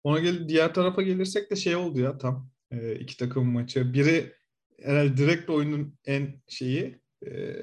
Ona 0.04 0.20
gel 0.20 0.50
diğer 0.50 0.74
tarafa 0.74 1.02
gelirsek 1.02 1.52
de 1.52 1.56
şey 1.56 1.76
oldu 1.76 2.00
ya 2.00 2.18
tam 2.18 2.50
e, 2.72 2.96
iki 2.96 3.18
takım 3.18 3.52
maçı. 3.52 3.94
Biri 3.94 4.34
herhalde 4.82 5.18
direkt 5.18 5.50
oyunun 5.50 5.98
en 6.06 6.42
şeyi 6.48 7.02
e, 7.28 7.56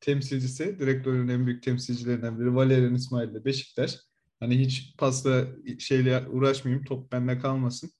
temsilcisi, 0.00 0.78
direkt 0.78 1.06
oyunun 1.06 1.28
en 1.28 1.46
büyük 1.46 1.62
temsilcilerinden 1.62 2.40
biri 2.40 2.54
Valerian 2.54 2.94
İsmail 2.94 3.28
ile 3.30 3.44
Beşiktaş. 3.44 3.98
Hani 4.40 4.58
hiç 4.58 4.94
pasla 4.98 5.46
şeyle 5.78 6.28
uğraşmayayım, 6.28 6.84
top 6.84 7.12
bende 7.12 7.38
kalmasın. 7.38 7.90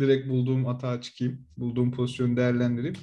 Direkt 0.00 0.28
bulduğum 0.28 0.66
atağa 0.68 1.00
çıkayım, 1.00 1.46
bulduğum 1.56 1.92
pozisyonu 1.92 2.36
değerlendireyim. 2.36 2.96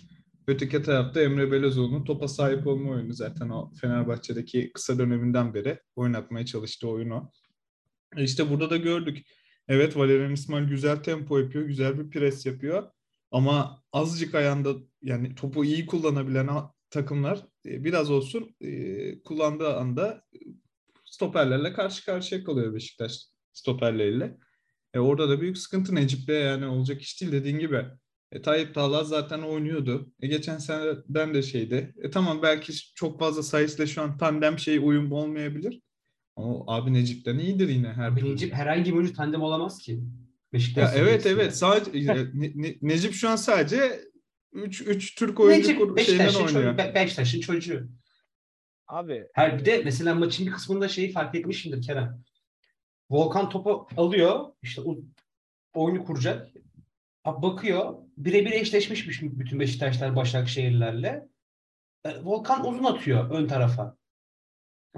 Öteki 0.48 0.82
tarafta 0.84 1.22
Emre 1.22 1.52
Belözoğlu'nun 1.52 2.04
topa 2.04 2.28
sahip 2.28 2.68
olma 2.68 2.92
oyunu 2.92 3.14
zaten 3.14 3.50
o 3.50 3.74
Fenerbahçe'deki 3.82 4.72
kısa 4.74 5.00
döneminden 5.00 5.54
beri 5.54 5.80
oynatmaya 5.96 6.46
çalıştığı 6.46 6.88
oyun 6.88 7.10
o. 7.10 7.32
E 8.18 8.24
İşte 8.24 8.50
burada 8.50 8.70
da 8.70 8.78
gördük. 8.78 9.18
Evet 9.68 9.98
Valerian 9.98 10.32
İsmail 10.32 10.68
güzel 10.68 10.98
tempo 11.04 11.40
yapıyor, 11.40 11.66
güzel 11.66 12.00
bir 12.00 12.10
pres 12.10 12.46
yapıyor. 12.46 12.92
Ama 13.32 13.84
azıcık 13.92 14.36
ayağında 14.36 14.74
yani 15.02 15.36
topu 15.36 15.66
iyi 15.66 15.86
kullanabilen 15.86 16.50
takımlar 16.90 17.46
e, 17.66 17.84
biraz 17.84 18.12
olsun 18.12 18.56
e, 18.62 19.24
kullandığı 19.24 19.76
anda 19.76 20.24
e, 20.34 20.40
stoperlerle 21.06 21.74
karşı 21.74 22.06
karşıya 22.06 22.44
kalıyor 22.44 22.74
Beşiktaş 22.74 23.20
stoperleriyle. 23.54 24.38
E 24.94 25.00
orada 25.00 25.30
da 25.30 25.42
büyük 25.42 25.58
sıkıntı 25.58 25.96
Necip'le 25.96 26.30
yani 26.30 26.66
olacak 26.66 27.02
iş 27.02 27.22
değil 27.22 27.32
dediğin 27.32 27.60
gibi. 27.60 27.86
E, 28.32 28.42
Tayyip 28.42 28.76
Talha 28.76 29.04
zaten 29.04 29.42
oynuyordu. 29.42 30.12
E, 30.22 30.28
geçen 30.28 30.58
seneden 30.58 31.34
de 31.34 31.42
şeydi. 31.42 31.94
E, 32.04 32.10
tamam 32.10 32.42
belki 32.42 32.74
çok 32.96 33.20
fazla 33.20 33.44
sayısıyla 33.44 33.88
şu 33.88 34.02
an 34.02 34.18
tandem 34.18 34.60
şey 34.60 34.78
uyum 34.78 35.12
olmayabilir. 35.12 35.82
Ama 36.36 36.64
abi 36.68 36.94
Necip'ten 36.94 37.38
iyidir 37.40 37.70
yine 37.70 37.88
her 37.94 38.08
Abi. 38.08 38.32
Necip 38.34 38.54
herhangi 38.54 38.92
bir 38.92 38.98
oyuncu 38.98 39.14
tandem 39.14 39.42
olamaz 39.42 39.80
ki. 39.80 40.04
Beşiktaş 40.54 40.94
Ya 40.96 41.00
evet 41.00 41.26
evet 41.26 41.58
sadece 41.58 41.92
e, 42.00 42.06
Ne- 42.34 42.52
Ne- 42.56 42.76
Necip 42.82 43.14
şu 43.14 43.30
an 43.30 43.36
sadece 43.36 44.02
3 44.54 44.82
3 44.82 45.16
Türk 45.16 45.40
oyuncu 45.40 45.70
Necip 45.72 45.96
Beşiktaş'ın 45.98 46.40
çocuğu. 46.40 46.58
oynuyor. 46.58 46.78
Be- 46.78 46.92
Beşiktaş'ın 46.96 47.40
çocuğu. 47.42 47.88
Abi 48.88 49.24
Her 49.34 49.60
bir 49.60 49.66
de 49.66 49.82
mesela 49.86 50.16
maçın 50.16 50.46
bir 50.48 50.52
kısmında 50.52 50.88
şeyi 50.88 51.12
fark 51.12 51.36
etmişimdir 51.36 51.82
Kerem. 51.82 52.24
Volkan 53.10 53.50
topu 53.50 53.88
alıyor. 53.98 54.46
işte 54.62 54.82
o 54.82 54.98
oyunu 55.74 56.04
kuracak. 56.06 56.48
Bakıyor. 57.26 57.94
Birebir 58.18 58.52
eşleşmişmiş 58.52 59.22
bütün 59.22 59.60
Beşiktaşlar 59.60 60.16
Başakşehirlerle. 60.16 61.28
E, 62.06 62.24
Volkan 62.24 62.68
uzun 62.68 62.84
atıyor 62.84 63.30
ön 63.32 63.48
tarafa. 63.48 63.98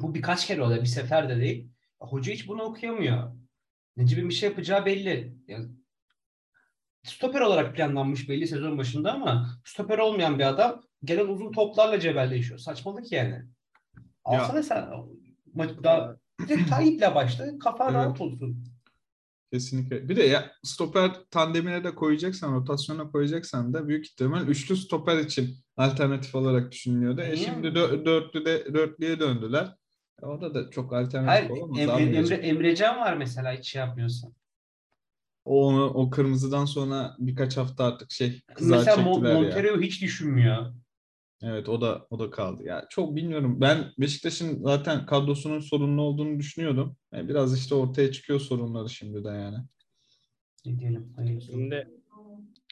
Bu 0.02 0.14
birkaç 0.14 0.48
kere 0.48 0.62
oluyor. 0.62 0.82
Bir 0.82 0.88
sefer 0.88 1.30
de 1.30 1.40
değil. 1.40 1.70
Hoca 2.00 2.34
hiç 2.34 2.48
bunu 2.48 2.64
okuyamıyor. 2.64 3.32
Necip'in 3.98 4.30
bir 4.30 4.34
şey 4.34 4.50
yapacağı 4.50 4.86
belli. 4.86 5.38
Yani, 5.48 5.68
stoper 7.04 7.42
olarak 7.42 7.76
planlanmış 7.76 8.30
belli 8.30 8.48
sezon 8.48 8.78
başında 8.78 9.14
ama 9.14 9.50
stoper 9.66 9.98
olmayan 9.98 10.40
bir 10.40 10.48
adam 10.48 10.84
gelen 11.04 11.28
uzun 11.28 11.52
toplarla 11.52 12.00
cebelleşiyor. 12.00 12.60
Saçmalık 12.60 13.12
yani. 13.12 13.44
Alsana 14.26 14.64
sen 14.64 14.90
maç 15.54 15.72
daha 15.84 16.18
bir 16.40 16.50
de 16.50 16.66
Tayyip'le 16.66 17.16
başla. 17.16 17.60
Kafan 17.60 17.94
Evet. 17.94 18.06
rahat 18.06 18.22
olsun. 18.22 18.64
Kesinlikle. 19.54 20.10
Bir 20.10 20.16
de 20.16 20.24
ya 20.24 20.52
stoper 20.64 21.12
tandemine 21.32 21.84
de 21.84 21.96
koyacaksan, 21.96 22.56
rotasyona 22.56 23.12
koyacaksan 23.12 23.74
da 23.74 23.88
büyük 23.88 24.06
ihtimal 24.06 24.48
üçlü 24.48 24.78
stoper 24.78 25.18
için 25.18 25.56
alternatif 25.78 26.36
olarak 26.36 26.72
düşünülüyordu. 26.72 27.22
E 27.22 27.38
şimdi 27.38 27.68
dö- 27.68 28.06
dörtlü 28.06 28.46
de 28.46 28.74
dörtlüye 28.74 29.20
döndüler. 29.20 29.76
E 30.24 30.26
orada 30.26 30.54
da 30.54 30.70
çok 30.70 30.94
alternatif 30.94 31.50
Hayır, 31.50 31.50
olamaz. 31.50 31.80
Emre, 31.80 32.18
Emre. 32.18 32.36
Emrecan 32.36 32.98
var 32.98 33.18
mesela 33.18 33.54
hiç 33.54 33.68
şey 33.68 33.80
yapmıyorsan. 33.80 34.34
O, 35.46 35.68
onu, 35.68 35.86
o 35.86 36.10
kırmızıdan 36.10 36.66
sonra 36.66 37.16
birkaç 37.20 37.58
hafta 37.58 37.84
artık 37.84 38.12
şey 38.12 38.42
kızağa 38.56 38.78
Mesela 38.78 38.98
Mon- 38.98 39.14
çektiler 39.14 39.34
ya. 39.34 39.42
Montero 39.42 39.82
hiç 39.82 40.02
düşünmüyor. 40.02 40.74
Evet 41.42 41.70
o 41.70 41.82
da 41.82 42.08
o 42.10 42.20
da 42.20 42.30
kaldı. 42.30 42.64
Ya 42.64 42.86
çok 42.90 43.16
bilmiyorum. 43.16 43.62
Ben 43.62 43.94
Beşiktaş'ın 43.98 44.64
zaten 44.64 45.06
kadrosunun 45.06 45.60
sorunlu 45.60 46.02
olduğunu 46.02 46.40
düşünüyordum. 46.40 46.98
Yani 47.14 47.30
biraz 47.30 47.58
işte 47.58 47.76
ortaya 47.76 48.12
çıkıyor 48.12 48.40
sorunları 48.40 48.90
şimdi 48.90 49.24
de 49.24 49.30
yani. 49.30 49.58
Ne 50.66 50.80
diyelim? 50.80 51.16
Şimdi 51.46 51.88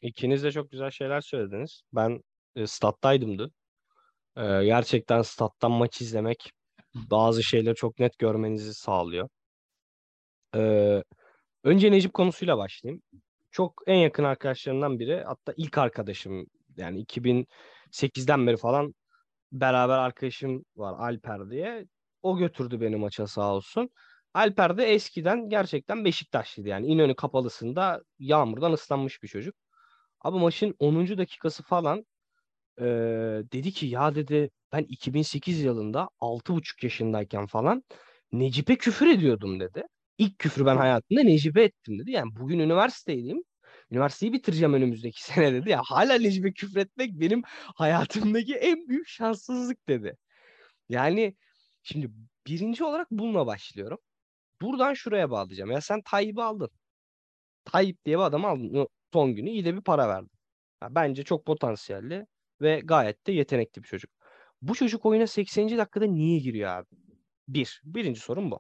İkiniz 0.01 0.43
de 0.43 0.51
çok 0.51 0.71
güzel 0.71 0.91
şeyler 0.91 1.21
söylediniz. 1.21 1.81
Ben 1.93 2.23
e, 2.55 2.67
stat'taydım 2.67 3.39
dün. 3.39 3.53
E, 4.37 4.65
gerçekten 4.65 5.21
stat'tan 5.21 5.71
maç 5.71 6.01
izlemek 6.01 6.51
bazı 6.95 7.43
şeyleri 7.43 7.75
çok 7.75 7.99
net 7.99 8.17
görmenizi 8.19 8.73
sağlıyor. 8.73 9.29
E, 10.55 11.03
önce 11.63 11.91
Necip 11.91 12.13
konusuyla 12.13 12.57
başlayayım. 12.57 13.01
Çok 13.51 13.83
en 13.87 13.95
yakın 13.95 14.23
arkadaşlarımdan 14.23 14.99
biri. 14.99 15.23
Hatta 15.23 15.53
ilk 15.57 15.77
arkadaşım. 15.77 16.45
Yani 16.77 16.99
2008'den 16.99 18.47
beri 18.47 18.57
falan 18.57 18.93
beraber 19.51 19.97
arkadaşım 19.97 20.65
var 20.75 20.93
Alper 20.99 21.49
diye. 21.49 21.85
O 22.21 22.37
götürdü 22.37 22.81
beni 22.81 22.95
maça 22.95 23.27
sağ 23.27 23.53
olsun. 23.55 23.89
Alper 24.33 24.77
de 24.77 24.85
eskiden 24.85 25.49
gerçekten 25.49 26.05
Beşiktaşlıydı 26.05 26.69
yani. 26.69 26.87
İnönü 26.87 27.15
kapalısında 27.15 28.01
yağmurdan 28.19 28.71
ıslanmış 28.73 29.23
bir 29.23 29.27
çocuk. 29.27 29.55
Abi 30.21 30.37
maçın 30.39 30.75
10. 30.79 31.17
dakikası 31.17 31.63
falan 31.63 32.05
e, 32.79 32.85
dedi 33.51 33.71
ki 33.71 33.85
ya 33.85 34.15
dedi 34.15 34.49
ben 34.73 34.83
2008 34.89 35.61
yılında 35.63 36.09
6,5 36.19 36.83
yaşındayken 36.83 37.45
falan 37.45 37.83
Necip'e 38.31 38.75
küfür 38.77 39.07
ediyordum 39.07 39.59
dedi. 39.59 39.83
İlk 40.17 40.39
küfrü 40.39 40.65
ben 40.65 40.77
hayatımda 40.77 41.23
Necip'e 41.23 41.63
ettim 41.63 41.99
dedi. 41.99 42.11
Yani 42.11 42.35
bugün 42.35 42.59
üniversitedeyim. 42.59 43.43
Üniversiteyi 43.91 44.33
bitireceğim 44.33 44.73
önümüzdeki 44.73 45.23
sene 45.25 45.53
dedi. 45.53 45.69
Ya 45.69 45.81
hala 45.85 46.13
Necip'e 46.17 46.53
küfür 46.53 46.77
etmek 46.79 47.11
benim 47.19 47.41
hayatımdaki 47.75 48.55
en 48.55 48.87
büyük 48.87 49.07
şanssızlık 49.07 49.87
dedi. 49.87 50.17
Yani 50.89 51.35
şimdi 51.83 52.11
birinci 52.47 52.83
olarak 52.83 53.07
bununla 53.11 53.47
başlıyorum. 53.47 53.99
Buradan 54.61 54.93
şuraya 54.93 55.31
bağlayacağım. 55.31 55.71
Ya 55.71 55.81
sen 55.81 56.01
Tayyip'i 56.01 56.41
aldın. 56.41 56.69
Tayyip 57.65 58.05
diye 58.05 58.17
bir 58.17 58.23
adamı 58.23 58.47
aldın. 58.47 58.87
Son 59.13 59.35
günü 59.35 59.49
iyi 59.49 59.65
de 59.65 59.75
bir 59.75 59.81
para 59.81 60.07
verdin. 60.09 60.31
Ya 60.83 60.95
bence 60.95 61.23
çok 61.23 61.45
potansiyelli 61.45 62.25
ve 62.61 62.81
gayet 62.83 63.27
de 63.27 63.31
yetenekli 63.31 63.83
bir 63.83 63.87
çocuk. 63.87 64.11
Bu 64.61 64.75
çocuk 64.75 65.05
oyuna 65.05 65.27
80. 65.27 65.77
dakikada 65.77 66.05
niye 66.05 66.39
giriyor 66.39 66.69
abi? 66.69 66.87
Bir. 67.47 67.81
Birinci 67.83 68.19
sorun 68.19 68.51
bu. 68.51 68.59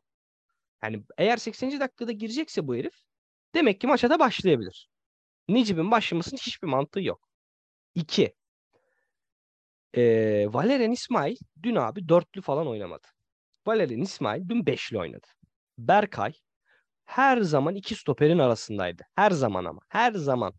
Yani 0.83 1.03
eğer 1.17 1.37
80. 1.37 1.79
dakikada 1.79 2.11
girecekse 2.11 2.67
bu 2.67 2.75
herif 2.75 2.93
demek 3.53 3.81
ki 3.81 3.87
maça 3.87 4.19
başlayabilir. 4.19 4.89
Necip'in 5.49 5.91
başlamasının 5.91 6.37
hiçbir 6.37 6.67
mantığı 6.67 7.01
yok. 7.01 7.29
İki. 7.95 8.35
Ee, 9.97 10.45
Valerian 10.53 10.91
İsmail 10.91 11.37
dün 11.63 11.75
abi 11.75 12.09
dörtlü 12.09 12.41
falan 12.41 12.67
oynamadı. 12.67 13.07
Valerian 13.67 14.01
İsmail 14.01 14.49
dün 14.49 14.65
beşli 14.65 14.99
oynadı. 14.99 15.27
Berkay 15.77 16.33
her 17.05 17.41
zaman 17.41 17.75
iki 17.75 17.95
stoperin 17.95 18.39
arasındaydı. 18.39 19.03
Her 19.15 19.31
zaman 19.31 19.65
ama. 19.65 19.81
Her 19.89 20.13
zaman. 20.13 20.53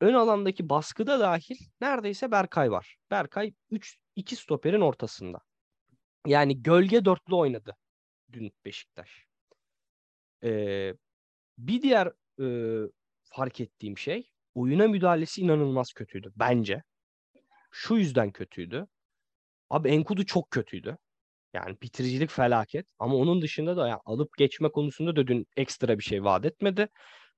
Ön 0.00 0.14
alandaki 0.14 0.68
baskıda 0.68 1.20
dahil 1.20 1.56
neredeyse 1.80 2.30
Berkay 2.30 2.70
var. 2.70 2.96
Berkay 3.10 3.54
3 3.70 3.96
2 4.16 4.36
stoperin 4.36 4.80
ortasında. 4.80 5.38
Yani 6.26 6.62
gölge 6.62 7.04
dörtlü 7.04 7.34
oynadı 7.34 7.76
dün 8.32 8.52
Beşiktaş. 8.64 9.24
Ee, 10.44 10.94
bir 11.58 11.82
diğer 11.82 12.12
e, 12.40 12.46
fark 13.24 13.60
ettiğim 13.60 13.98
şey 13.98 14.30
oyuna 14.54 14.88
müdahalesi 14.88 15.40
inanılmaz 15.40 15.92
kötüydü 15.92 16.32
bence. 16.36 16.82
Şu 17.70 17.94
yüzden 17.94 18.32
kötüydü. 18.32 18.86
Abi 19.70 19.88
Enkudu 19.88 20.26
çok 20.26 20.50
kötüydü. 20.50 20.98
Yani 21.54 21.76
bitiricilik 21.82 22.30
felaket. 22.30 22.86
Ama 22.98 23.14
onun 23.16 23.42
dışında 23.42 23.76
da 23.76 23.88
yani 23.88 24.00
alıp 24.04 24.36
geçme 24.38 24.68
konusunda 24.68 25.16
da 25.16 25.26
dün 25.26 25.46
ekstra 25.56 25.98
bir 25.98 26.04
şey 26.04 26.24
vaat 26.24 26.44
etmedi. 26.44 26.88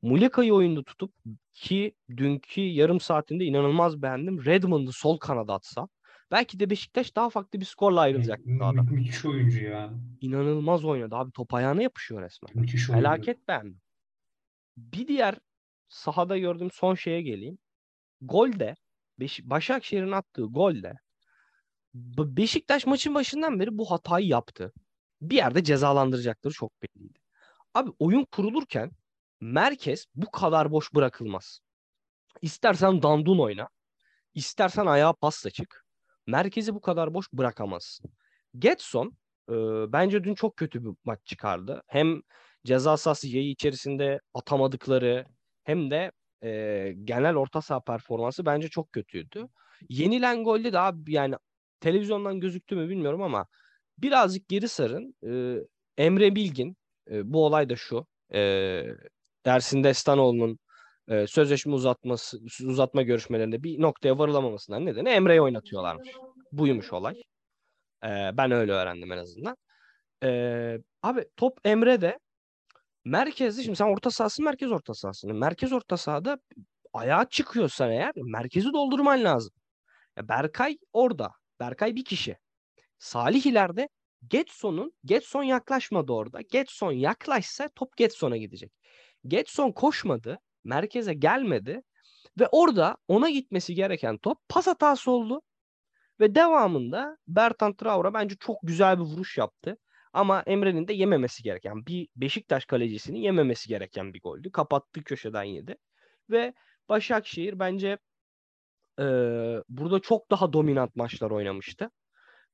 Muleka'yı 0.02 0.54
oyunda 0.54 0.82
tutup 0.82 1.14
ki 1.54 1.94
dünkü 2.16 2.60
yarım 2.60 3.00
saatinde 3.00 3.44
inanılmaz 3.44 4.02
beğendim. 4.02 4.44
Redmond'u 4.44 4.92
sol 4.92 5.18
kanada 5.18 5.54
atsa 5.54 5.88
belki 6.30 6.60
de 6.60 6.70
Beşiktaş 6.70 7.16
daha 7.16 7.30
farklı 7.30 7.60
bir 7.60 7.64
skorla 7.64 8.00
ayrılacak. 8.00 8.46
Mü- 8.46 8.90
müthiş 8.90 9.24
oyuncu 9.24 9.64
ya. 9.64 9.90
İnanılmaz 10.20 10.84
oynadı 10.84 11.14
abi. 11.16 11.32
Top 11.32 11.54
ayağına 11.54 11.82
yapışıyor 11.82 12.22
resmen. 12.22 12.50
Müthiş 12.54 12.90
oyuncu. 12.90 13.02
Felaket 13.08 13.48
beğendim. 13.48 13.80
Bir 14.76 15.08
diğer 15.08 15.34
sahada 15.88 16.38
gördüğüm 16.38 16.70
son 16.70 16.94
şeye 16.94 17.22
geleyim. 17.22 17.58
Golde 18.20 18.74
Beş 19.20 19.40
Başakşehir'in 19.44 20.12
attığı 20.12 20.42
golde 20.44 20.94
Be- 21.94 22.36
Beşiktaş 22.36 22.86
maçın 22.86 23.14
başından 23.14 23.60
beri 23.60 23.78
bu 23.78 23.90
hatayı 23.90 24.26
yaptı. 24.26 24.72
Bir 25.20 25.36
yerde 25.36 25.64
cezalandıracakları 25.64 26.54
çok 26.54 26.72
belliydi. 26.82 27.18
Abi 27.74 27.90
oyun 27.98 28.24
kurulurken 28.24 28.90
merkez 29.40 30.06
bu 30.14 30.30
kadar 30.30 30.70
boş 30.70 30.94
bırakılmaz. 30.94 31.60
İstersen 32.42 33.02
dandun 33.02 33.38
oyna. 33.38 33.68
istersen 34.34 34.86
ayağa 34.86 35.12
pasla 35.12 35.50
çık. 35.50 35.84
Merkezi 36.26 36.74
bu 36.74 36.80
kadar 36.80 37.14
boş 37.14 37.32
bırakamazsın. 37.32 38.10
Getson 38.58 39.16
e, 39.50 39.54
bence 39.92 40.24
dün 40.24 40.34
çok 40.34 40.56
kötü 40.56 40.84
bir 40.84 40.90
maç 41.04 41.20
çıkardı. 41.24 41.82
Hem 41.86 42.22
ceza 42.64 42.96
sahası 42.96 43.28
yayı 43.28 43.50
içerisinde 43.50 44.20
atamadıkları 44.34 45.26
hem 45.64 45.90
de 45.90 46.12
e, 46.42 46.92
genel 47.04 47.36
orta 47.36 47.62
saha 47.62 47.80
performansı 47.80 48.46
bence 48.46 48.68
çok 48.68 48.92
kötüydü. 48.92 49.48
Yenilen 49.88 50.44
golde 50.44 50.72
de 50.72 50.78
abi 50.78 51.12
yani 51.12 51.34
televizyondan 51.80 52.40
gözüktü 52.40 52.76
mü 52.76 52.88
bilmiyorum 52.88 53.22
ama 53.22 53.46
birazcık 53.98 54.48
geri 54.48 54.68
sarın. 54.68 55.14
E, 55.26 55.60
Emre 56.02 56.34
Bilgin 56.34 56.76
e, 57.10 57.32
bu 57.32 57.44
olay 57.44 57.68
da 57.68 57.76
şu. 57.76 58.06
E, 58.34 58.82
Ersin 59.46 59.84
Destanoğlu'nun 59.84 60.58
e, 61.08 61.26
sözleşme 61.26 61.72
uzatması 61.72 62.38
uzatma 62.64 63.02
görüşmelerinde 63.02 63.62
bir 63.62 63.80
noktaya 63.80 64.18
varılamamasından 64.18 64.86
nedeni 64.86 65.08
Emre'yi 65.08 65.40
oynatıyorlarmış. 65.40 66.08
Buymuş 66.52 66.92
olay. 66.92 67.14
E, 68.04 68.08
ben 68.32 68.50
öyle 68.50 68.72
öğrendim 68.72 69.12
en 69.12 69.18
azından. 69.18 69.56
E, 70.24 70.28
abi 71.02 71.24
top 71.36 71.58
Emre'de 71.64 72.18
merkezde 73.04 73.62
şimdi 73.62 73.76
sen 73.76 73.92
orta 73.92 74.10
sahasın 74.10 74.44
merkez 74.44 74.72
orta 74.72 74.94
sahasın. 74.94 75.36
Merkez 75.36 75.72
orta 75.72 75.96
sahada 75.96 76.38
ayağa 76.92 77.28
çıkıyorsan 77.30 77.90
eğer 77.90 78.12
merkezi 78.16 78.72
doldurman 78.72 79.24
lazım. 79.24 79.52
Berkay 80.18 80.78
orada. 80.92 81.30
Berkay 81.60 81.96
bir 81.96 82.04
kişi. 82.04 82.36
Salih 82.98 83.46
ileride 83.46 83.88
Getson'un 84.28 84.92
Getson 85.04 85.42
yaklaşmadı 85.42 86.12
orada. 86.12 86.40
Getson 86.40 86.92
yaklaşsa 86.92 87.68
top 87.74 87.96
Getson'a 87.96 88.36
gidecek. 88.36 88.72
Getson 89.28 89.72
koşmadı. 89.72 90.38
Merkeze 90.64 91.14
gelmedi. 91.14 91.82
Ve 92.40 92.48
orada 92.52 92.96
ona 93.08 93.30
gitmesi 93.30 93.74
gereken 93.74 94.18
top 94.18 94.38
pas 94.48 94.66
hatası 94.66 95.10
oldu. 95.10 95.42
Ve 96.20 96.34
devamında 96.34 97.16
Bertrand 97.28 97.74
Traore 97.74 98.14
bence 98.14 98.36
çok 98.40 98.56
güzel 98.62 98.98
bir 98.98 99.04
vuruş 99.04 99.38
yaptı. 99.38 99.76
Ama 100.12 100.42
Emre'nin 100.46 100.88
de 100.88 100.92
yememesi 100.92 101.42
gereken 101.42 101.86
bir 101.86 102.08
Beşiktaş 102.16 102.64
kalecisinin 102.64 103.18
yememesi 103.18 103.68
gereken 103.68 104.14
bir 104.14 104.20
goldü. 104.20 104.52
Kapattığı 104.52 105.04
köşeden 105.04 105.42
yedi. 105.44 105.76
Ve 106.30 106.54
Başakşehir 106.88 107.58
bence 107.58 107.98
e, 108.98 109.04
burada 109.68 110.00
çok 110.00 110.30
daha 110.30 110.52
dominant 110.52 110.96
maçlar 110.96 111.30
oynamıştı. 111.30 111.90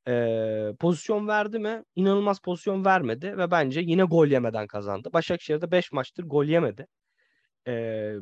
E, 0.08 0.74
pozisyon 0.80 1.28
verdi 1.28 1.58
mi? 1.58 1.84
İnanılmaz 1.96 2.38
pozisyon 2.40 2.84
vermedi 2.84 3.38
ve 3.38 3.50
bence 3.50 3.80
yine 3.80 4.02
gol 4.02 4.26
yemeden 4.26 4.66
kazandı. 4.66 5.08
Başakşehir'de 5.12 5.70
5 5.70 5.92
maçtır 5.92 6.24
gol 6.24 6.44
yemedi. 6.44 6.86
E, 7.68 8.14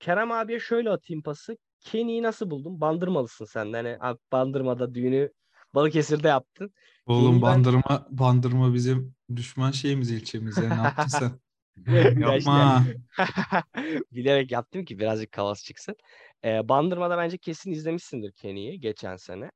Kerem 0.00 0.32
abiye 0.32 0.60
şöyle 0.60 0.90
atayım 0.90 1.22
pası. 1.22 1.56
Kenny'yi 1.80 2.22
nasıl 2.22 2.50
buldun? 2.50 2.80
Bandırmalısın 2.80 3.44
sen 3.44 3.72
de. 3.72 3.76
Hani 3.76 3.96
abi 4.00 4.18
Bandırma'da 4.32 4.94
düğünü 4.94 5.32
Balıkesir'de 5.74 6.28
yaptın. 6.28 6.74
Oğlum 7.06 7.30
Kenny 7.30 7.42
ben- 7.42 7.42
bandırma 7.42 8.06
bandırma 8.10 8.74
bizim 8.74 9.14
düşman 9.36 9.70
şeyimiz 9.70 10.10
ilçemiz 10.10 10.56
ya. 10.56 10.68
Ne 10.68 10.74
yaptın 10.74 11.08
sen? 11.08 11.30
Yapma. 12.20 12.84
Bilerek 14.12 14.52
yaptım 14.52 14.84
ki 14.84 14.98
birazcık 14.98 15.32
kaos 15.32 15.64
çıksın. 15.64 15.96
Ee, 16.44 16.68
Bandırma'da 16.68 17.18
bence 17.18 17.38
kesin 17.38 17.72
izlemişsindir 17.72 18.32
Kenny'yi 18.32 18.80
geçen 18.80 19.16
sene. 19.16 19.50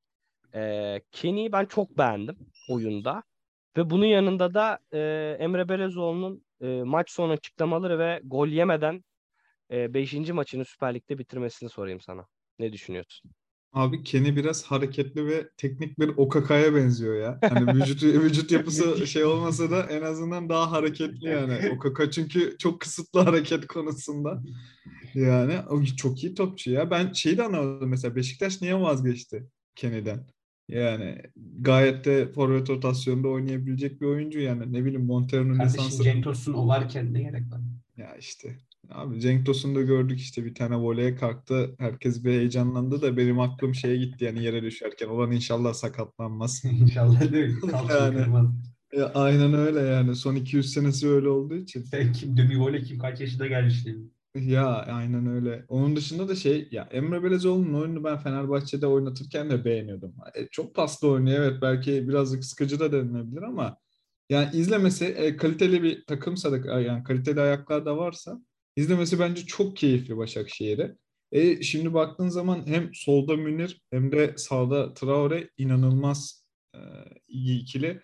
Ee, 0.54 1.00
Kenny'yi 1.12 1.52
ben 1.52 1.64
çok 1.64 1.98
beğendim 1.98 2.36
oyunda. 2.68 3.22
Ve 3.76 3.90
bunun 3.90 4.06
yanında 4.06 4.54
da 4.54 4.78
e, 4.92 4.98
Emre 5.40 5.68
Belezoğlu'nun 5.68 6.44
e, 6.60 6.66
maç 6.66 7.10
sonu 7.10 7.32
açıklamaları 7.32 7.98
ve 7.98 8.20
gol 8.24 8.48
yemeden 8.48 9.04
5. 9.70 10.14
maçını 10.32 10.64
Süper 10.64 10.94
Lig'de 10.94 11.18
bitirmesini 11.18 11.68
sorayım 11.68 12.00
sana. 12.00 12.26
Ne 12.58 12.72
düşünüyorsun? 12.72 13.30
Abi 13.72 14.02
Kenny 14.02 14.36
biraz 14.36 14.64
hareketli 14.64 15.26
ve 15.26 15.48
teknik 15.56 15.98
bir 15.98 16.08
Okaka'ya 16.08 16.74
benziyor 16.74 17.16
ya. 17.16 17.38
Hani 17.42 17.74
vücut 17.74 18.02
vücut 18.24 18.52
yapısı 18.52 19.06
şey 19.06 19.24
olmasa 19.24 19.70
da 19.70 19.82
en 19.82 20.02
azından 20.02 20.48
daha 20.48 20.72
hareketli 20.72 21.28
yani. 21.28 21.70
Okaka 21.76 22.10
çünkü 22.10 22.56
çok 22.58 22.80
kısıtlı 22.80 23.20
hareket 23.20 23.66
konusunda. 23.66 24.42
Yani 25.14 25.54
çok 25.96 26.24
iyi 26.24 26.34
topçu 26.34 26.70
ya. 26.70 26.90
Ben 26.90 27.12
şeyi 27.12 27.38
de 27.38 27.42
anlamadım 27.42 27.88
mesela 27.88 28.16
Beşiktaş 28.16 28.62
niye 28.62 28.80
vazgeçti 28.80 29.46
Kenny'den? 29.74 30.26
Yani 30.68 31.22
gayet 31.60 32.04
de 32.04 32.32
forvet 32.32 32.70
rotasyonda 32.70 33.28
oynayabilecek 33.28 34.00
bir 34.00 34.06
oyuncu 34.06 34.40
yani. 34.40 34.72
Ne 34.72 34.84
bileyim 34.84 35.06
Montero'nun 35.06 35.60
lisansı. 35.60 36.02
Cenk 36.02 36.24
Tosun 36.24 36.52
o 36.52 36.68
varken 36.68 37.14
ne 37.14 37.22
gerek 37.22 37.50
var? 37.50 37.60
Ya 37.96 38.16
işte 38.16 38.58
Abi 38.90 39.20
Cenk 39.20 39.46
Tosun'da 39.46 39.82
gördük 39.82 40.20
işte 40.20 40.44
bir 40.44 40.54
tane 40.54 40.76
voleye 40.76 41.14
kalktı. 41.14 41.74
Herkes 41.78 42.24
bir 42.24 42.30
heyecanlandı 42.30 43.02
da 43.02 43.16
benim 43.16 43.40
aklım 43.40 43.74
şeye 43.74 43.96
gitti 43.96 44.24
yani 44.24 44.44
yere 44.44 44.62
düşerken. 44.62 45.08
Olan 45.08 45.32
inşallah 45.32 45.74
sakatlanmaz. 45.74 46.64
İnşallah 46.80 47.32
değil 47.32 47.46
mi? 47.46 47.58
Yani. 47.90 48.16
kırmaz. 48.16 48.46
Ya, 48.96 49.12
aynen 49.14 49.54
öyle 49.54 49.80
yani. 49.80 50.16
Son 50.16 50.34
200 50.34 50.72
senesi 50.72 51.08
öyle 51.08 51.28
olduğu 51.28 51.56
için. 51.56 51.82
Sen 51.82 52.12
kim? 52.12 52.36
Demi 52.36 52.60
Vole 52.60 52.82
kim? 52.82 52.98
Kaç 52.98 53.20
yaşında 53.20 53.46
gelmiş 53.46 53.86
değil 53.86 53.96
mi? 53.96 54.06
Ya 54.34 54.66
aynen 54.68 55.26
öyle. 55.26 55.64
Onun 55.68 55.96
dışında 55.96 56.28
da 56.28 56.34
şey 56.36 56.68
ya 56.70 56.88
Emre 56.90 57.22
Belezoğlu'nun 57.24 57.80
oyununu 57.80 58.04
ben 58.04 58.18
Fenerbahçe'de 58.18 58.86
oynatırken 58.86 59.50
de 59.50 59.64
beğeniyordum. 59.64 60.14
E, 60.34 60.48
çok 60.48 60.74
paslı 60.74 61.08
oynuyor 61.08 61.42
evet 61.44 61.62
belki 61.62 62.08
birazcık 62.08 62.44
sıkıcı 62.44 62.80
da 62.80 62.92
denilebilir 62.92 63.42
ama 63.42 63.78
yani 64.30 64.56
izlemesi 64.56 65.04
e, 65.04 65.36
kaliteli 65.36 65.82
bir 65.82 66.04
takımsa 66.06 66.52
da 66.52 66.80
yani 66.80 67.04
kaliteli 67.04 67.40
ayaklar 67.40 67.86
da 67.86 67.96
varsa 67.96 68.40
izlemesi 68.76 69.18
bence 69.18 69.46
çok 69.46 69.76
keyifli 69.76 70.16
Başakşehir'e. 70.16 70.96
E, 71.32 71.62
şimdi 71.62 71.94
baktığın 71.94 72.28
zaman 72.28 72.66
hem 72.66 72.90
solda 72.94 73.36
Münir 73.36 73.82
hem 73.90 74.12
de 74.12 74.34
sağda 74.36 74.94
Traore 74.94 75.50
inanılmaz 75.58 76.44
e, 76.74 76.78
iyi 77.28 77.62
ikili. 77.62 78.00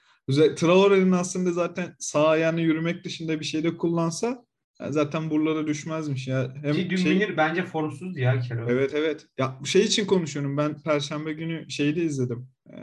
Traore'nin 0.57 1.13
aslında 1.13 1.53
zaten 1.53 1.97
sağ 1.99 2.29
ayağını 2.29 2.61
yürümek 2.61 3.05
dışında 3.05 3.41
bir 3.41 3.45
şey 3.45 3.65
de 3.65 3.77
kullansa 3.77 4.45
ya 4.81 4.93
zaten 4.93 5.31
buralara 5.31 5.67
düşmezmiş 5.67 6.29
ya. 6.29 6.55
Hem 6.63 6.73
Ki 6.75 6.91
dün 6.91 6.97
şey- 6.97 7.13
Münir 7.15 7.37
bence 7.37 7.63
formsuz 7.65 8.17
ya 8.17 8.41
Kerem. 8.41 8.69
Evet 8.69 8.91
evet. 8.95 9.27
Ya 9.39 9.57
bu 9.61 9.67
şey 9.67 9.83
için 9.83 10.07
konuşuyorum. 10.07 10.57
Ben 10.57 10.83
Perşembe 10.83 11.33
günü 11.33 11.71
şeyi 11.71 11.97
de 11.97 12.03
izledim. 12.03 12.49
Ee, 12.73 12.77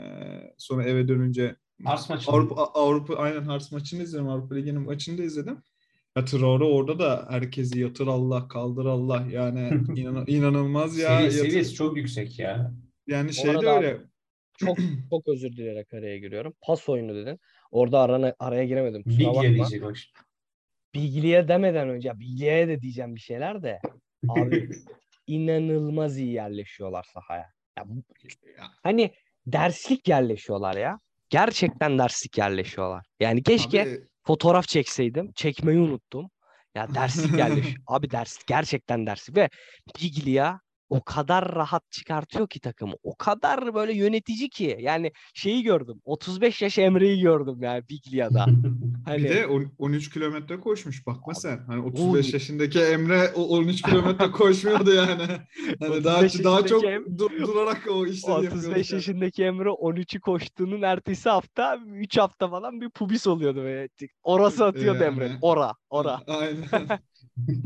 sonra 0.58 0.84
eve 0.84 1.08
dönünce 1.08 1.56
Ars 1.84 2.10
maçı. 2.10 2.30
Avrupa 2.30 2.54
Avrupa 2.62 3.14
aynen 3.14 3.42
Hars 3.42 3.72
maçını 3.72 4.02
izledim. 4.02 4.28
Avrupa 4.28 4.54
Ligi'nin 4.54 4.82
maçını 4.82 5.18
da 5.18 5.22
izledim. 5.22 5.58
Ya 6.16 6.24
Traore 6.24 6.64
orada 6.64 6.98
da 6.98 7.26
herkesi 7.30 7.80
yatır 7.80 8.06
Allah, 8.06 8.48
kaldır 8.48 8.86
Allah. 8.86 9.26
Yani 9.30 9.68
inan- 10.00 10.24
inanılmaz 10.26 10.98
ya. 10.98 11.08
Sevi- 11.08 11.22
Yatır- 11.24 11.30
seviyesi 11.48 11.74
çok 11.74 11.96
yüksek 11.96 12.38
ya. 12.38 12.72
yani 13.06 13.32
şey 13.34 13.52
de 13.60 13.66
öyle. 13.68 14.00
Çok 14.56 14.78
çok 15.10 15.28
özür 15.28 15.52
dileyerek 15.52 15.94
araya 15.94 16.18
giriyorum. 16.18 16.54
Pas 16.62 16.88
oyunu 16.88 17.14
dedin. 17.14 17.40
Orada 17.70 18.00
arana, 18.00 18.34
araya 18.38 18.64
giremedim. 18.64 19.02
Kusura 19.02 19.42
Biglia 19.42 19.64
bakma. 19.64 19.92
Bilgiliye 20.94 21.48
demeden 21.48 21.88
önce 21.88 22.20
Bilgiye 22.20 22.68
de 22.68 22.80
diyeceğim 22.80 23.14
bir 23.14 23.20
şeyler 23.20 23.62
de. 23.62 23.78
Abi 24.28 24.68
inanılmaz 25.26 26.18
iyi 26.18 26.32
yerleşiyorlar 26.32 27.06
sahaya. 27.14 27.50
Ya, 27.78 27.84
hani 28.82 29.14
derslik 29.46 30.08
yerleşiyorlar 30.08 30.76
ya. 30.76 30.98
Gerçekten 31.30 31.98
derslik 31.98 32.38
yerleşiyorlar. 32.38 33.06
Yani 33.20 33.42
keşke 33.42 33.82
Abi, 33.82 34.00
fotoğraf 34.26 34.68
çekseydim. 34.68 35.32
Çekmeyi 35.32 35.78
unuttum. 35.78 36.30
Ya 36.74 36.94
derslik 36.94 37.32
yerleş. 37.38 37.74
Abi 37.86 38.10
ders 38.10 38.38
gerçekten 38.46 39.06
derslik 39.06 39.36
ve 39.36 39.48
Biglia 40.00 40.58
o 40.90 41.02
kadar 41.04 41.54
rahat 41.54 41.90
çıkartıyor 41.90 42.48
ki 42.48 42.60
takımı. 42.60 42.94
O 43.02 43.16
kadar 43.16 43.74
böyle 43.74 43.92
yönetici 43.94 44.48
ki. 44.50 44.76
Yani 44.80 45.12
şeyi 45.34 45.62
gördüm. 45.62 46.00
35 46.04 46.62
yaş 46.62 46.78
Emre'yi 46.78 47.20
gördüm 47.20 47.56
yani 47.60 47.88
Biglia'da. 47.88 48.46
Hani 49.04 49.24
bir 49.24 49.28
de 49.28 49.46
on- 49.46 49.72
13 49.78 50.10
kilometre 50.10 50.60
koşmuş. 50.60 51.06
Bakma 51.06 51.34
sen. 51.34 51.58
Hani 51.66 51.82
Oy. 51.82 51.88
35 51.88 52.32
yaşındaki 52.32 52.80
Emre 52.80 53.30
o 53.34 53.42
13 53.48 53.82
kilometre 53.82 54.30
koşmuyordu 54.32 54.94
yani. 54.94 55.22
Hani 55.80 56.04
daha 56.04 56.16
35 56.18 56.44
daha 56.44 56.66
çok 56.66 56.84
Em- 56.84 57.18
dur- 57.18 57.40
durarak 57.46 57.82
o 57.90 58.06
işleri 58.06 58.32
yapıyordu. 58.44 58.58
35 58.58 58.92
yaşındaki 58.92 59.44
Emre 59.44 59.68
13'ü 59.68 60.20
koştuğunun 60.20 60.82
ertesi 60.82 61.28
hafta 61.28 61.78
3 61.86 62.18
hafta 62.18 62.48
falan 62.48 62.80
bir 62.80 62.90
pubis 62.90 63.26
oluyordu 63.26 63.56
böyle. 63.62 63.88
Orası 64.22 64.64
atıyordu 64.66 65.02
Yani. 65.02 65.14
Emre. 65.14 65.32
Ora, 65.42 65.72
ora. 65.90 66.20
Aynen. 66.26 66.64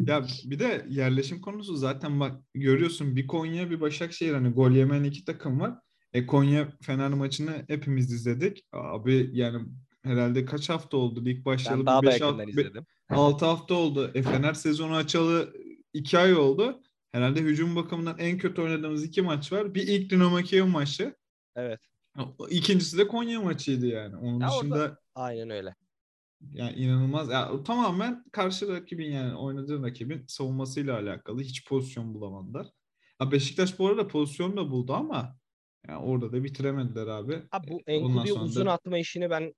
ya 0.07 0.27
bir 0.45 0.59
de 0.59 0.87
yerleşim 0.89 1.41
konusu 1.41 1.77
zaten 1.77 2.21
bak 2.21 2.43
görüyorsun 2.55 3.17
bir 3.17 3.27
Konya 3.27 3.71
bir 3.71 3.81
Başakşehir 3.81 4.33
hani 4.33 4.49
gol 4.49 4.71
yemeyen 4.71 5.05
iki 5.05 5.25
takım 5.25 5.61
var. 5.61 5.75
E 6.13 6.27
Konya 6.27 6.69
Fener 6.83 7.09
maçını 7.09 7.65
hepimiz 7.69 8.13
izledik. 8.13 8.65
Abi 8.73 9.31
yani 9.33 9.63
herhalde 10.03 10.45
kaç 10.45 10.69
hafta 10.69 10.97
oldu 10.97 11.25
lig 11.25 11.45
başlayalı? 11.45 11.81
Ben 11.81 11.87
daha 11.87 12.03
be- 12.03 12.51
izledim. 12.51 12.87
6 13.09 13.45
hafta 13.47 13.75
oldu. 13.75 14.11
E 14.15 14.23
Fener 14.23 14.55
sezonu 14.55 14.95
açalı 14.95 15.53
2 15.93 16.19
ay 16.19 16.35
oldu. 16.35 16.83
Herhalde 17.13 17.41
hücum 17.41 17.77
bakımından 17.77 18.19
en 18.19 18.39
kötü 18.39 18.63
oynadığımız 18.63 19.05
iki 19.05 19.23
maç 19.23 19.53
var. 19.53 19.75
Bir 19.75 19.87
ilk 19.89 20.11
Dinamo 20.11 20.37
Kiev 20.39 20.65
maçı. 20.67 21.15
Evet. 21.57 21.81
İkincisi 22.51 22.99
de 22.99 23.09
Konya 23.09 23.41
maçıydı 23.41 23.87
yani. 23.87 24.17
Onun 24.17 24.41
Ya 24.41 24.51
orada- 24.51 24.61
dışında 24.61 24.99
Aynen 25.15 25.51
öyle. 25.51 25.75
Yani 26.53 26.73
inanılmaz. 26.77 27.31
Ya 27.31 27.53
o 27.53 27.63
tamamen 27.63 28.25
karşı 28.33 28.69
rakibin 28.69 29.11
yani 29.13 29.35
oynadığı 29.37 29.83
rakibin 29.83 30.25
savunmasıyla 30.29 30.99
alakalı. 30.99 31.41
Hiç 31.43 31.69
pozisyon 31.69 32.15
bulamadılar. 32.15 32.67
Ha 33.19 33.33
Beşiktaş 33.33 33.79
bu 33.79 33.87
arada 33.89 34.09
pozisyon 34.09 34.57
da 34.57 34.71
buldu 34.71 34.93
ama 34.95 35.37
yani 35.89 35.99
orada 36.05 36.33
da 36.33 36.45
bitiremediler 36.45 37.07
abi. 37.07 37.43
Abi 37.53 37.69
bu 37.71 37.81
E, 37.87 37.95
Enkudu'yu 37.95 38.27
sonra 38.27 38.41
da- 38.41 38.45
uzun 38.45 38.67
atma 38.67 38.99
işini 38.99 39.31
ben 39.31 39.55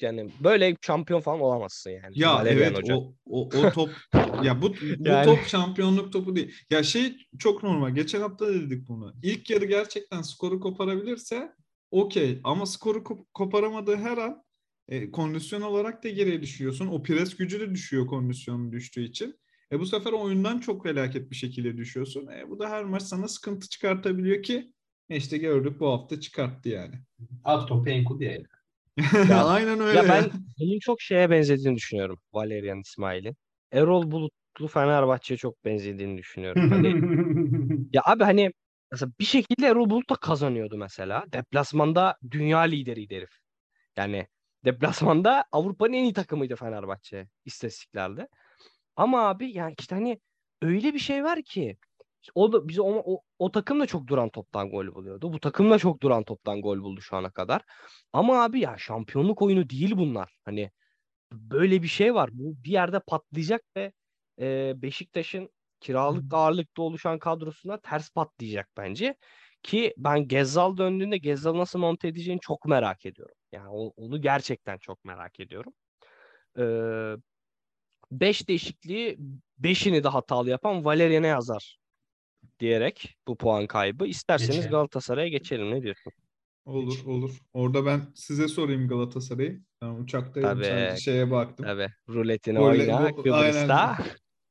yani 0.00 0.30
böyle 0.44 0.76
şampiyon 0.82 1.20
falan 1.20 1.40
olamazsın 1.40 1.90
yani. 1.90 2.20
Ya 2.20 2.34
Valerian 2.34 2.58
evet 2.58 2.76
Hoca. 2.82 2.96
o, 2.96 3.14
o, 3.26 3.40
o 3.48 3.70
top 3.70 3.90
ya 4.42 4.62
bu, 4.62 4.70
bu 4.98 5.08
Yani- 5.08 5.24
top 5.24 5.38
şampiyonluk 5.46 6.12
topu 6.12 6.36
değil. 6.36 6.54
Ya 6.70 6.82
şey 6.82 7.16
çok 7.38 7.62
normal. 7.62 7.90
Geçen 7.94 8.20
hafta 8.20 8.46
da 8.46 8.54
dedik 8.54 8.88
bunu. 8.88 9.14
İlk 9.22 9.50
yarı 9.50 9.64
gerçekten 9.64 10.22
skoru 10.22 10.60
koparabilirse 10.60 11.52
okey 11.90 12.40
ama 12.44 12.66
skoru 12.66 12.98
kop- 12.98 13.26
koparamadığı 13.34 13.96
her 13.96 14.18
an 14.18 14.42
e, 14.88 15.10
kondisyon 15.10 15.62
olarak 15.62 16.04
da 16.04 16.08
geriye 16.08 16.42
düşüyorsun. 16.42 16.86
O 16.86 17.02
pres 17.02 17.36
gücü 17.36 17.60
de 17.60 17.70
düşüyor 17.70 18.06
kondisyonun 18.06 18.72
düştüğü 18.72 19.02
için. 19.02 19.36
E 19.72 19.80
bu 19.80 19.86
sefer 19.86 20.12
oyundan 20.12 20.58
çok 20.58 20.82
felaket 20.82 21.30
bir 21.30 21.36
şekilde 21.36 21.76
düşüyorsun. 21.76 22.26
E 22.26 22.50
bu 22.50 22.58
da 22.58 22.70
her 22.70 22.84
maç 22.84 23.02
sana 23.02 23.28
sıkıntı 23.28 23.68
çıkartabiliyor 23.68 24.42
ki 24.42 24.72
e 25.10 25.16
işte 25.16 25.38
gördük 25.38 25.80
bu 25.80 25.88
hafta 25.92 26.20
çıkarttı 26.20 26.68
yani. 26.68 26.94
At 27.44 27.68
topu 27.68 27.90
Enkudu 27.90 28.24
ya. 28.24 29.44
Aynen 29.44 29.80
öyle. 29.80 29.98
Ya 29.98 30.08
ben 30.08 30.30
bunun 30.60 30.78
çok 30.78 31.00
şeye 31.00 31.30
benzediğini 31.30 31.76
düşünüyorum 31.76 32.18
Valerian 32.32 32.80
İsmail'in. 32.80 33.36
Erol 33.72 34.10
Bulutlu 34.10 34.68
Fenerbahçe'ye 34.68 35.38
çok 35.38 35.64
benzediğini 35.64 36.18
düşünüyorum. 36.18 36.70
Hani 36.70 36.88
Ya 37.92 38.02
abi 38.04 38.24
hani 38.24 38.52
mesela 38.92 39.12
bir 39.20 39.24
şekilde 39.24 39.66
Erol 39.66 39.90
Bulut 39.90 40.10
da 40.10 40.14
kazanıyordu 40.14 40.76
mesela. 40.76 41.24
Deplasmanda 41.32 42.16
dünya 42.30 42.58
lideriydi 42.58 43.16
herif. 43.16 43.30
Yani 43.96 44.26
deplasmanda 44.68 45.44
Avrupa'nın 45.52 45.92
en 45.92 46.04
iyi 46.04 46.12
takımıydı 46.12 46.56
Fenerbahçe 46.56 47.28
istatistiklerde. 47.44 48.28
Ama 48.96 49.28
abi 49.28 49.50
yani 49.52 49.74
işte 49.78 49.94
hani 49.94 50.20
öyle 50.62 50.94
bir 50.94 50.98
şey 50.98 51.24
var 51.24 51.42
ki 51.42 51.76
o 52.34 52.52
da 52.52 52.68
bize 52.68 52.82
o, 52.82 53.14
o, 53.14 53.22
o 53.38 53.52
takım 53.52 53.80
da 53.80 53.86
çok 53.86 54.06
duran 54.06 54.28
toptan 54.28 54.70
gol 54.70 54.94
buluyordu. 54.94 55.32
Bu 55.32 55.40
takım 55.40 55.70
da 55.70 55.78
çok 55.78 56.02
duran 56.02 56.24
toptan 56.24 56.60
gol 56.62 56.78
buldu 56.80 57.00
şu 57.00 57.16
ana 57.16 57.30
kadar. 57.30 57.62
Ama 58.12 58.42
abi 58.44 58.60
ya 58.60 58.78
şampiyonluk 58.78 59.42
oyunu 59.42 59.70
değil 59.70 59.96
bunlar. 59.96 60.38
Hani 60.44 60.70
böyle 61.32 61.82
bir 61.82 61.88
şey 61.88 62.14
var. 62.14 62.30
Bu 62.32 62.64
bir 62.64 62.70
yerde 62.70 63.00
patlayacak 63.00 63.62
ve 63.76 63.92
e, 64.40 64.72
Beşiktaş'ın 64.82 65.50
kiralık 65.80 66.34
ağırlıkta 66.34 66.82
oluşan 66.82 67.18
kadrosuna 67.18 67.80
ters 67.80 68.10
patlayacak 68.10 68.68
bence. 68.76 69.16
Ki 69.62 69.94
ben 69.98 70.28
Gezzal 70.28 70.76
döndüğünde 70.76 71.18
Gezzal 71.18 71.58
nasıl 71.58 71.78
monte 71.78 72.08
edeceğini 72.08 72.40
çok 72.40 72.66
merak 72.66 73.06
ediyorum. 73.06 73.37
Yani 73.52 73.68
o- 73.68 73.92
onu 73.96 74.20
gerçekten 74.22 74.78
çok 74.78 75.04
merak 75.04 75.40
ediyorum. 75.40 75.72
Ee, 76.58 77.16
beş 78.12 78.48
değişikliği 78.48 79.18
beşini 79.58 80.04
de 80.04 80.08
hatalı 80.08 80.50
yapan 80.50 80.84
Valerian'e 80.84 81.26
yazar 81.26 81.78
diyerek 82.60 83.16
bu 83.28 83.36
puan 83.36 83.66
kaybı. 83.66 84.06
İsterseniz 84.06 84.50
Geçelim. 84.56 84.70
Galatasaray'a 84.70 85.28
geçelim. 85.28 85.70
Ne 85.70 85.82
diyorsun? 85.82 86.12
Olur 86.64 87.04
olur. 87.06 87.38
Orada 87.52 87.86
ben 87.86 88.00
size 88.14 88.48
sorayım 88.48 88.88
Galatasaray'ı. 88.88 89.62
Ben 89.82 89.88
uçaktaydım 89.88 90.62
Tabii. 90.62 91.00
şeye 91.00 91.30
baktım. 91.30 91.66
Tabii 91.66 91.88
ruletini 92.08 92.58
Golle- 92.58 92.82
oyna 92.92 93.14
Kıbrıs'ta. 93.16 93.76
aynen. 93.76 93.96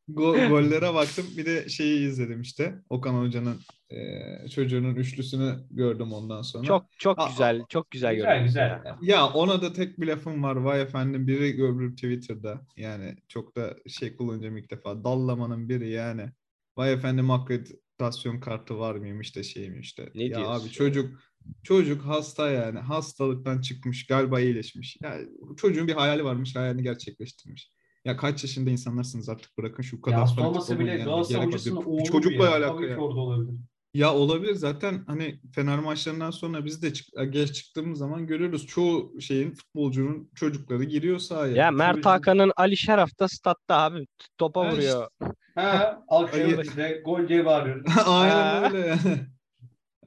Go- 0.10 0.50
gollere 0.50 0.94
baktım. 0.94 1.26
Bir 1.38 1.46
de 1.46 1.70
şeyi 1.70 2.08
izledim 2.08 2.42
işte. 2.42 2.76
Okan 2.90 3.14
Hoca'nın 3.14 3.60
e, 3.90 4.50
çocuğunun 4.50 4.96
üçlüsünü 4.96 5.56
gördüm 5.72 6.14
ondan 6.14 6.42
sonra. 6.42 6.64
Çok 6.64 6.86
çok 6.98 7.20
Aa, 7.20 7.28
güzel, 7.30 7.62
çok 7.70 7.92
güzel 7.92 8.16
Güzel 8.16 8.28
görünüyor. 8.30 8.46
güzel. 8.46 8.82
Ya 9.02 9.28
ona 9.28 9.62
da 9.62 9.74
tek 9.74 10.00
bir 10.02 10.08
lafım 10.08 10.44
var. 10.44 10.56
Vay 10.56 10.82
efendim 10.82 11.28
biri 11.28 11.64
öbürü 11.64 11.96
Twitter'da. 11.96 12.62
Yani 12.78 13.16
çok 13.28 13.56
da 13.56 13.76
şey 13.88 14.16
kullanacağım 14.16 14.58
ilk 14.58 14.72
defa. 14.72 15.04
Dallamanın 15.04 15.70
biri 15.70 15.90
yani. 15.90 16.30
Vay 16.78 16.94
efendim 16.94 17.32
akreditasyon 17.32 18.40
kartı 18.40 18.80
var 18.80 18.96
mıymış 18.96 19.36
da 19.36 19.44
şeymiş 19.44 19.98
de. 19.98 20.10
Ne 20.16 20.24
ya 20.24 20.38
diyorsun? 20.38 20.66
abi 20.66 20.72
çocuk 20.72 21.20
çocuk 21.64 22.02
hasta 22.06 22.52
yani. 22.52 22.80
Hastalıktan 22.80 23.62
çıkmış. 23.62 24.08
Galiba 24.08 24.40
iyileşmiş. 24.40 24.98
Ya 25.04 25.18
çocuğun 25.58 25.88
bir 25.88 25.94
hayali 25.94 26.24
varmış. 26.24 26.56
Hayalini 26.56 26.84
gerçekleştirmiş. 26.84 27.72
Ya 28.08 28.18
kaç 28.18 28.44
yaşında 28.44 28.70
insanlarsınız 28.70 29.30
artık 29.30 29.58
bırakın 29.58 29.84
şu 29.84 30.02
kadar 30.02 30.16
Ya 30.18 30.22
hasta 30.24 30.48
olmasa 30.50 30.80
bile. 30.80 30.98
Galatasaray 30.98 31.46
hocasının 31.46 31.76
oğlu 31.84 32.04
Çocukla 32.04 32.46
ya. 32.46 32.52
alakalı 32.52 32.78
Tabii 32.78 32.90
ya. 32.90 32.96
ki 32.96 33.02
orada 33.02 33.20
olabilir. 33.20 33.56
Ya 33.94 34.14
olabilir 34.14 34.54
zaten 34.56 35.04
hani 35.08 35.40
Fener 35.56 35.80
maçlarından 35.80 36.32
sonra 36.32 36.66
biz 36.66 36.82
de 36.82 36.94
çık- 36.94 37.08
geç 37.34 37.54
çıktığımız 37.56 38.00
zaman 38.00 38.28
görüyoruz 38.28 38.68
çoğu 38.68 39.22
şeyin 39.22 39.52
futbolcunun 39.52 40.30
çocukları 40.36 40.84
giriyor 40.84 41.20
sahaya. 41.20 41.56
Ya 41.56 41.72
Mert 41.72 42.06
Hakan'ın 42.06 42.52
Ali 42.58 42.78
Şeraf 42.78 43.20
da 43.20 43.28
statta 43.28 43.78
abi 43.78 44.08
topa 44.38 44.66
Ha 44.66 44.72
vuruyor. 44.72 45.08
Ha, 45.56 46.04
alkışlıyoruz 46.08 46.54
Hayır. 46.58 46.68
işte. 46.70 47.02
Gol 47.06 47.28
diye 47.28 47.46
bağırıyoruz. 47.46 47.86
Aynen 48.08 48.36
Ha. 48.36 48.70
öyle 48.74 48.88
yani. 48.88 49.20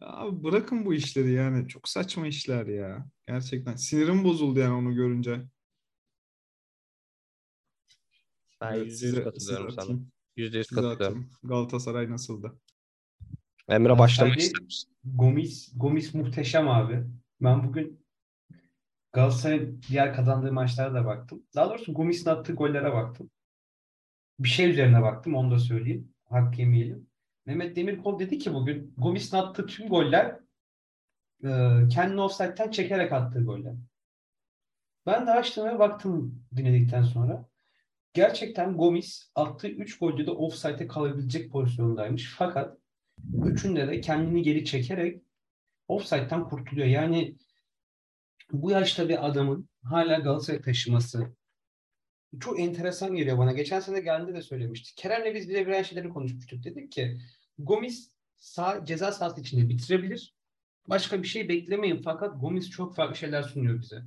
Abi 0.00 0.44
bırakın 0.44 0.84
bu 0.84 0.94
işleri 0.94 1.32
yani. 1.32 1.68
Çok 1.68 1.88
saçma 1.88 2.26
işler 2.26 2.66
ya. 2.66 3.06
Gerçekten. 3.28 3.76
Sinirim 3.76 4.24
bozuldu 4.24 4.58
yani 4.58 4.74
onu 4.74 4.94
görünce. 4.94 5.40
Ben 8.60 8.72
Evet, 8.74 8.86
yüzde 8.86 9.06
yüz 9.06 9.14
size- 9.14 9.24
katılıyorum 9.24 9.68
size 9.70 9.80
sana. 9.80 9.84
atayım. 9.84 10.10
Yüzde 10.36 10.58
yüz 10.58 10.66
Size 10.68 10.80
katılıyorum. 10.80 11.06
atayım. 11.06 11.30
Galatasaray 11.42 12.10
nasıldı? 12.10 12.60
Emre 13.68 13.98
başlamak 13.98 14.38
ister 14.38 14.62
misin? 14.62 14.90
Gomis, 15.04 15.72
Gomis 15.76 16.14
muhteşem 16.14 16.68
abi. 16.68 17.04
Ben 17.40 17.68
bugün 17.68 18.00
Galatasaray'ın 19.12 19.80
diğer 19.88 20.14
kazandığı 20.14 20.52
maçlara 20.52 20.94
da 20.94 21.04
baktım. 21.06 21.42
Daha 21.54 21.70
doğrusu 21.70 21.94
Gomis'in 21.94 22.30
attığı 22.30 22.52
gollere 22.52 22.92
baktım. 22.92 23.30
Bir 24.38 24.48
şey 24.48 24.70
üzerine 24.70 25.02
baktım, 25.02 25.34
onu 25.34 25.50
da 25.50 25.58
söyleyeyim. 25.58 26.14
Hak 26.28 26.58
yemeyelim. 26.58 27.06
Mehmet 27.46 27.76
Demirkol 27.76 28.18
dedi 28.18 28.38
ki 28.38 28.54
bugün 28.54 28.94
Gomis'in 28.98 29.36
attığı 29.36 29.66
tüm 29.66 29.88
goller 29.88 30.40
e, 31.44 31.48
kendini 31.92 32.20
offside'den 32.20 32.70
çekerek 32.70 33.12
attığı 33.12 33.44
goller. 33.44 33.74
Ben 35.06 35.26
de 35.26 35.30
açtım 35.30 35.66
ve 35.68 35.78
baktım 35.78 36.44
dinledikten 36.56 37.02
sonra. 37.02 37.49
Gerçekten 38.14 38.76
Gomis 38.76 39.30
attığı 39.34 39.68
3 39.68 39.98
golde 39.98 40.26
de 40.26 40.30
offside'e 40.30 40.86
kalabilecek 40.86 41.52
pozisyondaymış. 41.52 42.34
Fakat 42.38 42.78
üçünde 43.44 43.88
de 43.88 44.00
kendini 44.00 44.42
geri 44.42 44.64
çekerek 44.64 45.22
offside'den 45.88 46.44
kurtuluyor. 46.44 46.86
Yani 46.86 47.36
bu 48.52 48.70
yaşta 48.70 49.08
bir 49.08 49.26
adamın 49.26 49.68
hala 49.82 50.18
Galatasaray 50.18 50.60
taşıması 50.60 51.34
çok 52.40 52.60
enteresan 52.60 53.16
geliyor 53.16 53.38
bana. 53.38 53.52
Geçen 53.52 53.80
sene 53.80 54.00
geldiğinde 54.00 54.34
de 54.34 54.42
söylemiştik. 54.42 54.96
Kerem'le 54.96 55.34
biz 55.34 55.48
birebir 55.48 55.72
aynı 55.72 55.84
şeyleri 55.84 56.08
konuşmuştuk. 56.08 56.64
Dedik 56.64 56.92
ki 56.92 57.20
Gomis 57.58 58.12
sağ, 58.36 58.84
ceza 58.84 59.12
sahası 59.12 59.40
içinde 59.40 59.68
bitirebilir. 59.68 60.34
Başka 60.88 61.22
bir 61.22 61.28
şey 61.28 61.48
beklemeyin. 61.48 62.02
Fakat 62.02 62.40
Gomis 62.40 62.70
çok 62.70 62.96
farklı 62.96 63.16
şeyler 63.16 63.42
sunuyor 63.42 63.80
bize. 63.80 64.02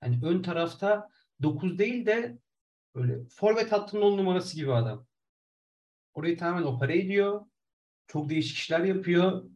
Hani 0.00 0.18
ön 0.22 0.42
tarafta 0.42 1.08
9 1.42 1.78
değil 1.78 2.06
de 2.06 2.38
böyle 2.94 3.24
forvet 3.28 3.72
hattının 3.72 4.02
10 4.02 4.18
numarası 4.18 4.56
gibi 4.56 4.72
adam. 4.72 5.06
Orayı 6.14 6.38
tamamen 6.38 6.66
opera 6.66 6.92
ediyor. 6.92 7.46
Çok 8.06 8.30
değişik 8.30 8.56
işler 8.56 8.80
yapıyor. 8.80 9.50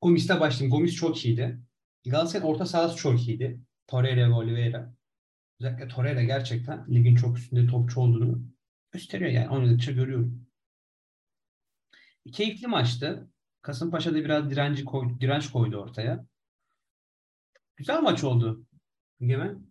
Gomis'te 0.00 0.40
başlayayım. 0.40 0.76
Gomis 0.76 0.94
çok 0.94 1.24
iyiydi. 1.24 1.60
Galatasaray'ın 2.04 2.54
orta 2.54 2.66
sahası 2.66 2.96
çok 2.96 3.28
iyiydi. 3.28 3.60
Torreira 3.86 4.28
ve 4.28 4.32
Oliveira. 4.32 4.94
Özellikle 5.60 5.88
Torreira 5.88 6.22
gerçekten 6.22 6.86
ligin 6.94 7.16
çok 7.16 7.38
üstünde 7.38 7.66
topçu 7.66 8.00
olduğunu 8.00 8.42
gösteriyor 8.90 9.30
yani. 9.30 9.48
Oynadıkça 9.48 9.92
görüyorum. 9.92 10.46
Keyifli 12.32 12.66
maçtı. 12.66 13.30
Kasımpaşa'da 13.62 14.16
biraz 14.16 14.50
direnci 14.50 14.84
koy, 14.84 15.20
direnç 15.20 15.50
koydu 15.50 15.76
ortaya. 15.76 16.26
Güzel 17.76 18.02
maç 18.02 18.24
oldu. 18.24 18.66
Egemen. 19.20 19.66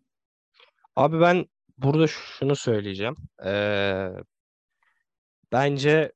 Abi 0.95 1.19
ben 1.19 1.45
burada 1.77 2.07
şunu 2.07 2.55
söyleyeceğim. 2.55 3.15
Ee, 3.45 4.09
bence 5.51 6.11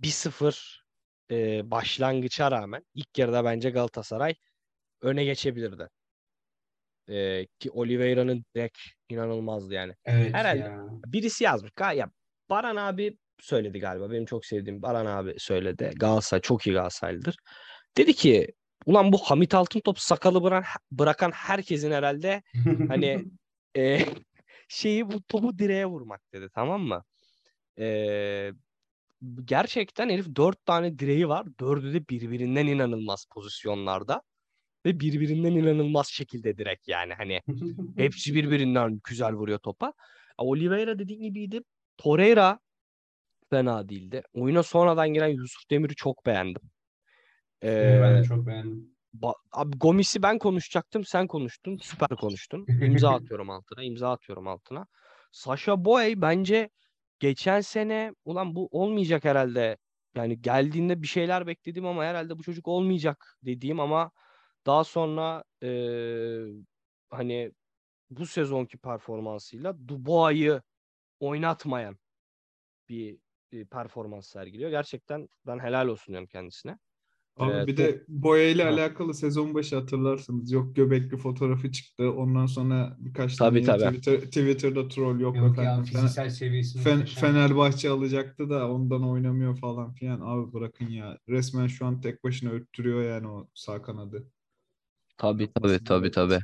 1-0 0.00 0.82
e, 1.30 1.70
başlangıça 1.70 2.50
rağmen 2.50 2.82
ilk 2.94 3.18
yarıda 3.18 3.44
bence 3.44 3.70
Galatasaray 3.70 4.34
öne 5.00 5.24
geçebilirdi. 5.24 5.88
Ee, 7.08 7.46
ki 7.58 7.70
Oliveira'nın 7.70 8.44
direkt 8.54 8.78
inanılmazdı 9.08 9.74
yani. 9.74 9.94
Evet 10.04 10.34
Herhalde. 10.34 10.58
ya. 10.58 10.86
Birisi 11.06 11.44
yazmış. 11.44 11.72
Ya 11.94 12.10
Baran 12.50 12.76
abi 12.76 13.18
söyledi 13.40 13.80
galiba. 13.80 14.10
Benim 14.10 14.24
çok 14.26 14.46
sevdiğim 14.46 14.82
Baran 14.82 15.06
abi 15.06 15.34
söyledi. 15.38 15.90
Galatasaray 15.96 16.40
çok 16.40 16.66
iyi 16.66 16.72
Galatasaraylıdır. 16.72 17.36
Dedi 17.96 18.14
ki 18.14 18.54
ulan 18.86 19.12
bu 19.12 19.18
Hamit 19.18 19.54
Altıntop 19.54 19.98
sakalı 19.98 20.42
bıran, 20.42 20.64
bırakan 20.90 21.30
herkesin 21.30 21.90
herhalde 21.90 22.42
hani 22.88 23.24
e, 23.76 24.00
şeyi 24.68 25.10
bu 25.10 25.22
topu 25.22 25.58
direğe 25.58 25.86
vurmak 25.86 26.32
dedi 26.32 26.48
tamam 26.54 26.82
mı? 26.82 27.04
E, 27.78 28.52
gerçekten 29.44 30.08
herif 30.08 30.36
dört 30.36 30.66
tane 30.66 30.98
direği 30.98 31.28
var. 31.28 31.46
Dördü 31.60 31.94
de 31.94 32.08
birbirinden 32.08 32.66
inanılmaz 32.66 33.26
pozisyonlarda. 33.34 34.22
Ve 34.86 35.00
birbirinden 35.00 35.52
inanılmaz 35.52 36.08
şekilde 36.08 36.58
direkt 36.58 36.88
yani 36.88 37.14
hani 37.14 37.40
hepsi 37.96 38.34
birbirinden 38.34 39.00
güzel 39.04 39.32
vuruyor 39.32 39.58
topa. 39.58 39.92
Oliveira 40.38 40.98
dediğin 40.98 41.22
gibiydi. 41.22 41.60
Torreira 41.96 42.58
fena 43.50 43.88
değildi. 43.88 44.22
Oyuna 44.34 44.62
sonradan 44.62 45.14
giren 45.14 45.28
Yusuf 45.28 45.70
Demir'i 45.70 45.94
çok 45.94 46.26
beğendim. 46.26 46.62
Ee, 47.62 47.98
ben 48.02 48.22
de 48.22 48.24
çok 48.24 48.46
beğendim. 48.46 48.95
Ba- 49.22 49.34
Abi 49.52 49.78
Gomis'i 49.78 50.22
ben 50.22 50.38
konuşacaktım, 50.38 51.04
sen 51.04 51.26
konuştun. 51.26 51.76
Süper 51.76 52.08
konuştun. 52.08 52.66
İmza 52.80 53.10
atıyorum 53.14 53.50
altına, 53.50 53.82
imza 53.84 54.12
atıyorum 54.12 54.48
altına. 54.48 54.86
Sasha 55.32 55.84
Boy 55.84 56.14
bence 56.16 56.70
geçen 57.20 57.60
sene 57.60 58.12
ulan 58.24 58.54
bu 58.54 58.68
olmayacak 58.70 59.24
herhalde. 59.24 59.76
Yani 60.14 60.42
geldiğinde 60.42 61.02
bir 61.02 61.06
şeyler 61.06 61.46
bekledim 61.46 61.86
ama 61.86 62.04
herhalde 62.04 62.38
bu 62.38 62.42
çocuk 62.42 62.68
olmayacak 62.68 63.36
dediğim 63.42 63.80
ama 63.80 64.10
daha 64.66 64.84
sonra 64.84 65.44
eee, 65.62 66.46
hani 67.10 67.52
bu 68.10 68.26
sezonki 68.26 68.78
performansıyla 68.78 69.88
Dubois'ı 69.88 70.62
oynatmayan 71.20 71.98
bir, 72.88 73.18
bir 73.52 73.66
performans 73.66 74.28
sergiliyor. 74.28 74.70
Gerçekten 74.70 75.28
ben 75.46 75.58
helal 75.58 75.88
olsun 75.88 76.12
diyorum 76.12 76.26
kendisine. 76.28 76.78
Abi 77.36 77.52
Ee, 77.52 77.66
bir 77.66 77.76
de 77.76 78.04
Boya 78.08 78.48
ile 78.50 78.62
Ha. 78.64 78.70
alakalı 78.70 79.14
sezon 79.14 79.54
başı 79.54 79.76
hatırlarsınız. 79.76 80.52
Yok 80.52 80.76
göbekli 80.76 81.16
fotoğrafı 81.16 81.72
çıktı. 81.72 82.12
Ondan 82.12 82.46
sonra 82.46 82.96
birkaç 83.00 83.36
Tabii, 83.36 83.62
tane 83.62 83.78
tabii. 83.78 83.96
Twitter, 83.98 84.20
Twitter'da 84.26 84.88
troll 84.88 85.20
yok, 85.20 85.36
Yok 85.36 85.56
ya 85.56 85.62
efendim. 85.62 85.84
Fener- 85.84 86.00
fiziksel 86.00 86.30
seviyesi 86.30 86.78
Fen-. 86.78 87.04
Fenerbahçe 87.06 87.90
alacaktı 87.90 88.50
da 88.50 88.70
ondan 88.72 89.08
oynamıyor 89.08 89.56
falan 89.58 89.92
filan. 89.92 90.20
Abi 90.20 90.52
bırakın 90.52 90.86
ya. 90.88 91.18
Resmen 91.28 91.66
şu 91.66 91.86
an 91.86 92.00
tek 92.00 92.24
başına 92.24 92.50
öttürüyor 92.50 93.02
yani 93.02 93.28
o 93.28 93.48
sağ 93.54 93.82
kanadı. 93.82 94.26
Tabii 95.18 95.48
tabii 95.52 95.84
tabii 95.84 96.10
tabii. 96.10 96.38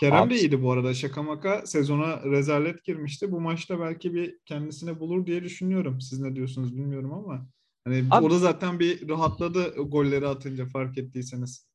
Kerem 0.00 0.14
Abi- 0.22 0.34
de 0.34 0.38
iyiydi 0.38 0.62
bu 0.62 0.72
arada. 0.72 0.94
Şaka 0.94 1.22
maka 1.22 1.66
sezona 1.66 2.22
rezalet 2.24 2.84
girmişti. 2.84 3.32
Bu 3.32 3.40
maçta 3.40 3.80
belki 3.80 4.14
bir 4.14 4.38
kendisine 4.44 5.00
bulur 5.00 5.26
diye 5.26 5.44
düşünüyorum. 5.44 6.00
Siz 6.00 6.20
ne 6.20 6.36
diyorsunuz 6.36 6.76
bilmiyorum 6.76 7.12
ama. 7.12 7.46
Hani 7.88 8.04
Abi- 8.10 8.24
orada 8.24 8.38
zaten 8.38 8.78
bir 8.78 9.08
rahatladı 9.08 9.74
golleri 9.76 10.26
atınca 10.28 10.66
fark 10.66 10.98
ettiyseniz. 10.98 11.68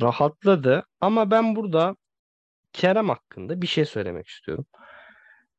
rahatladı 0.00 0.86
ama 1.00 1.30
ben 1.30 1.56
burada 1.56 1.96
Kerem 2.72 3.08
hakkında 3.08 3.62
bir 3.62 3.66
şey 3.66 3.84
söylemek 3.84 4.28
istiyorum. 4.28 4.66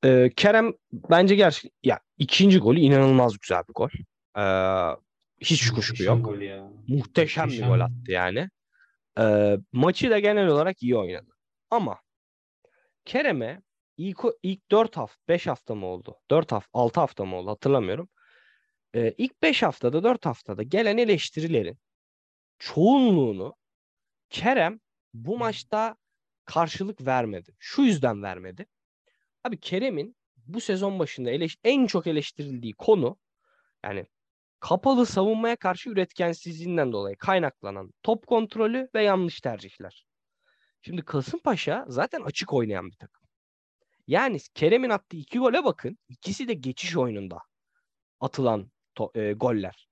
Ee, 0.05 0.29
Kerem 0.35 0.73
bence 0.93 1.35
gerçekten 1.35 1.71
ya 1.83 1.99
ikinci 2.17 2.59
golü 2.59 2.79
inanılmaz 2.79 3.37
güzel 3.39 3.63
bir 3.69 3.73
gol. 3.73 3.89
Ee, 4.37 4.95
hiç 5.41 5.69
kuşku 5.71 6.03
yok. 6.03 6.25
gol 6.25 6.37
ya. 6.37 6.69
Muhteşem 6.87 7.43
bir 7.47 7.51
Muhteşem. 7.51 7.69
gol 7.69 7.79
attı 7.79 8.11
yani. 8.11 8.49
Ee, 9.19 9.57
maçı 9.71 10.09
da 10.09 10.19
genel 10.19 10.47
olarak 10.47 10.83
iyi 10.83 10.97
oynadı. 10.97 11.31
Ama 11.71 11.97
Kerem'e 13.05 13.61
ilk, 13.97 14.19
ilk 14.43 14.71
4 14.71 14.97
hafta 14.97 15.17
5 15.27 15.47
hafta 15.47 15.75
mı 15.75 15.85
oldu? 15.85 16.15
4 16.31 16.51
hafta 16.51 16.69
6 16.73 16.99
hafta 16.99 17.25
mı 17.25 17.35
oldu 17.35 17.49
hatırlamıyorum. 17.49 18.09
Ee, 18.95 19.13
ilk 19.17 19.41
5 19.41 19.63
haftada 19.63 20.03
4 20.03 20.25
haftada 20.25 20.63
gelen 20.63 20.97
eleştirilerin 20.97 21.77
çoğunluğunu 22.59 23.55
Kerem 24.29 24.79
bu 25.13 25.37
maçta 25.37 25.97
karşılık 26.45 27.07
vermedi. 27.07 27.55
Şu 27.59 27.81
yüzden 27.81 28.23
vermedi. 28.23 28.65
Abi 29.43 29.59
Kerem'in 29.59 30.15
bu 30.37 30.61
sezon 30.61 30.99
başında 30.99 31.31
eleş- 31.31 31.57
en 31.63 31.85
çok 31.87 32.07
eleştirildiği 32.07 32.73
konu 32.73 33.17
yani 33.83 34.05
kapalı 34.59 35.05
savunmaya 35.05 35.55
karşı 35.55 35.89
üretkensizliğinden 35.89 36.91
dolayı 36.93 37.17
kaynaklanan 37.17 37.91
top 38.03 38.27
kontrolü 38.27 38.89
ve 38.95 39.03
yanlış 39.03 39.41
tercihler. 39.41 40.05
Şimdi 40.81 41.01
Kasımpaşa 41.01 41.85
zaten 41.87 42.21
açık 42.21 42.53
oynayan 42.53 42.91
bir 42.91 42.95
takım. 42.95 43.27
Yani 44.07 44.37
Kerem'in 44.53 44.89
attığı 44.89 45.17
iki 45.17 45.39
gole 45.39 45.63
bakın. 45.63 45.97
İkisi 46.09 46.47
de 46.47 46.53
geçiş 46.53 46.97
oyununda 46.97 47.39
atılan 48.19 48.71
to- 48.95 49.19
e, 49.19 49.33
goller. 49.33 49.89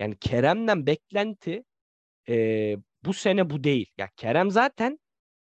Yani 0.00 0.16
Kerem'den 0.20 0.86
beklenti 0.86 1.64
e, 2.28 2.76
bu 3.04 3.14
sene 3.14 3.50
bu 3.50 3.64
değil. 3.64 3.92
Ya 3.98 4.10
Kerem 4.16 4.50
zaten 4.50 4.98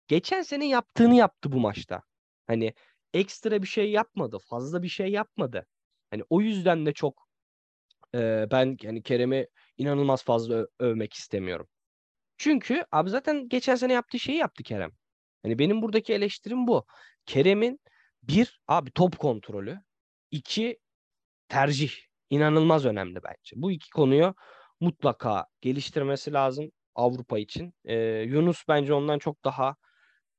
geçen 0.07 0.41
sene 0.41 0.67
yaptığını 0.69 1.15
yaptı 1.15 1.51
bu 1.51 1.59
maçta. 1.59 2.03
Hani 2.47 2.73
ekstra 3.13 3.61
bir 3.61 3.67
şey 3.67 3.91
yapmadı, 3.91 4.37
fazla 4.49 4.83
bir 4.83 4.89
şey 4.89 5.07
yapmadı. 5.07 5.67
Hani 6.11 6.23
o 6.29 6.41
yüzden 6.41 6.85
de 6.85 6.93
çok 6.93 7.27
e, 8.15 8.47
ben 8.51 8.77
yani 8.81 9.03
Kerem'i 9.03 9.47
inanılmaz 9.77 10.23
fazla 10.23 10.55
ö- 10.55 10.67
övmek 10.79 11.13
istemiyorum. 11.13 11.67
Çünkü 12.37 12.85
abi 12.91 13.09
zaten 13.09 13.49
geçen 13.49 13.75
sene 13.75 13.93
yaptığı 13.93 14.19
şeyi 14.19 14.37
yaptı 14.37 14.63
Kerem. 14.63 14.91
Hani 15.43 15.59
benim 15.59 15.81
buradaki 15.81 16.13
eleştirim 16.13 16.67
bu. 16.67 16.85
Kerem'in 17.25 17.79
bir 18.23 18.61
abi 18.67 18.91
top 18.91 19.19
kontrolü, 19.19 19.79
iki 20.31 20.79
tercih 21.49 21.91
inanılmaz 22.31 22.85
önemli 22.85 23.19
bence. 23.23 23.55
Bu 23.55 23.71
iki 23.71 23.89
konuyu 23.89 24.35
mutlaka 24.79 25.45
geliştirmesi 25.61 26.33
lazım 26.33 26.71
Avrupa 26.95 27.39
için. 27.39 27.73
E, 27.85 27.95
Yunus 28.21 28.63
bence 28.67 28.93
ondan 28.93 29.19
çok 29.19 29.43
daha 29.45 29.75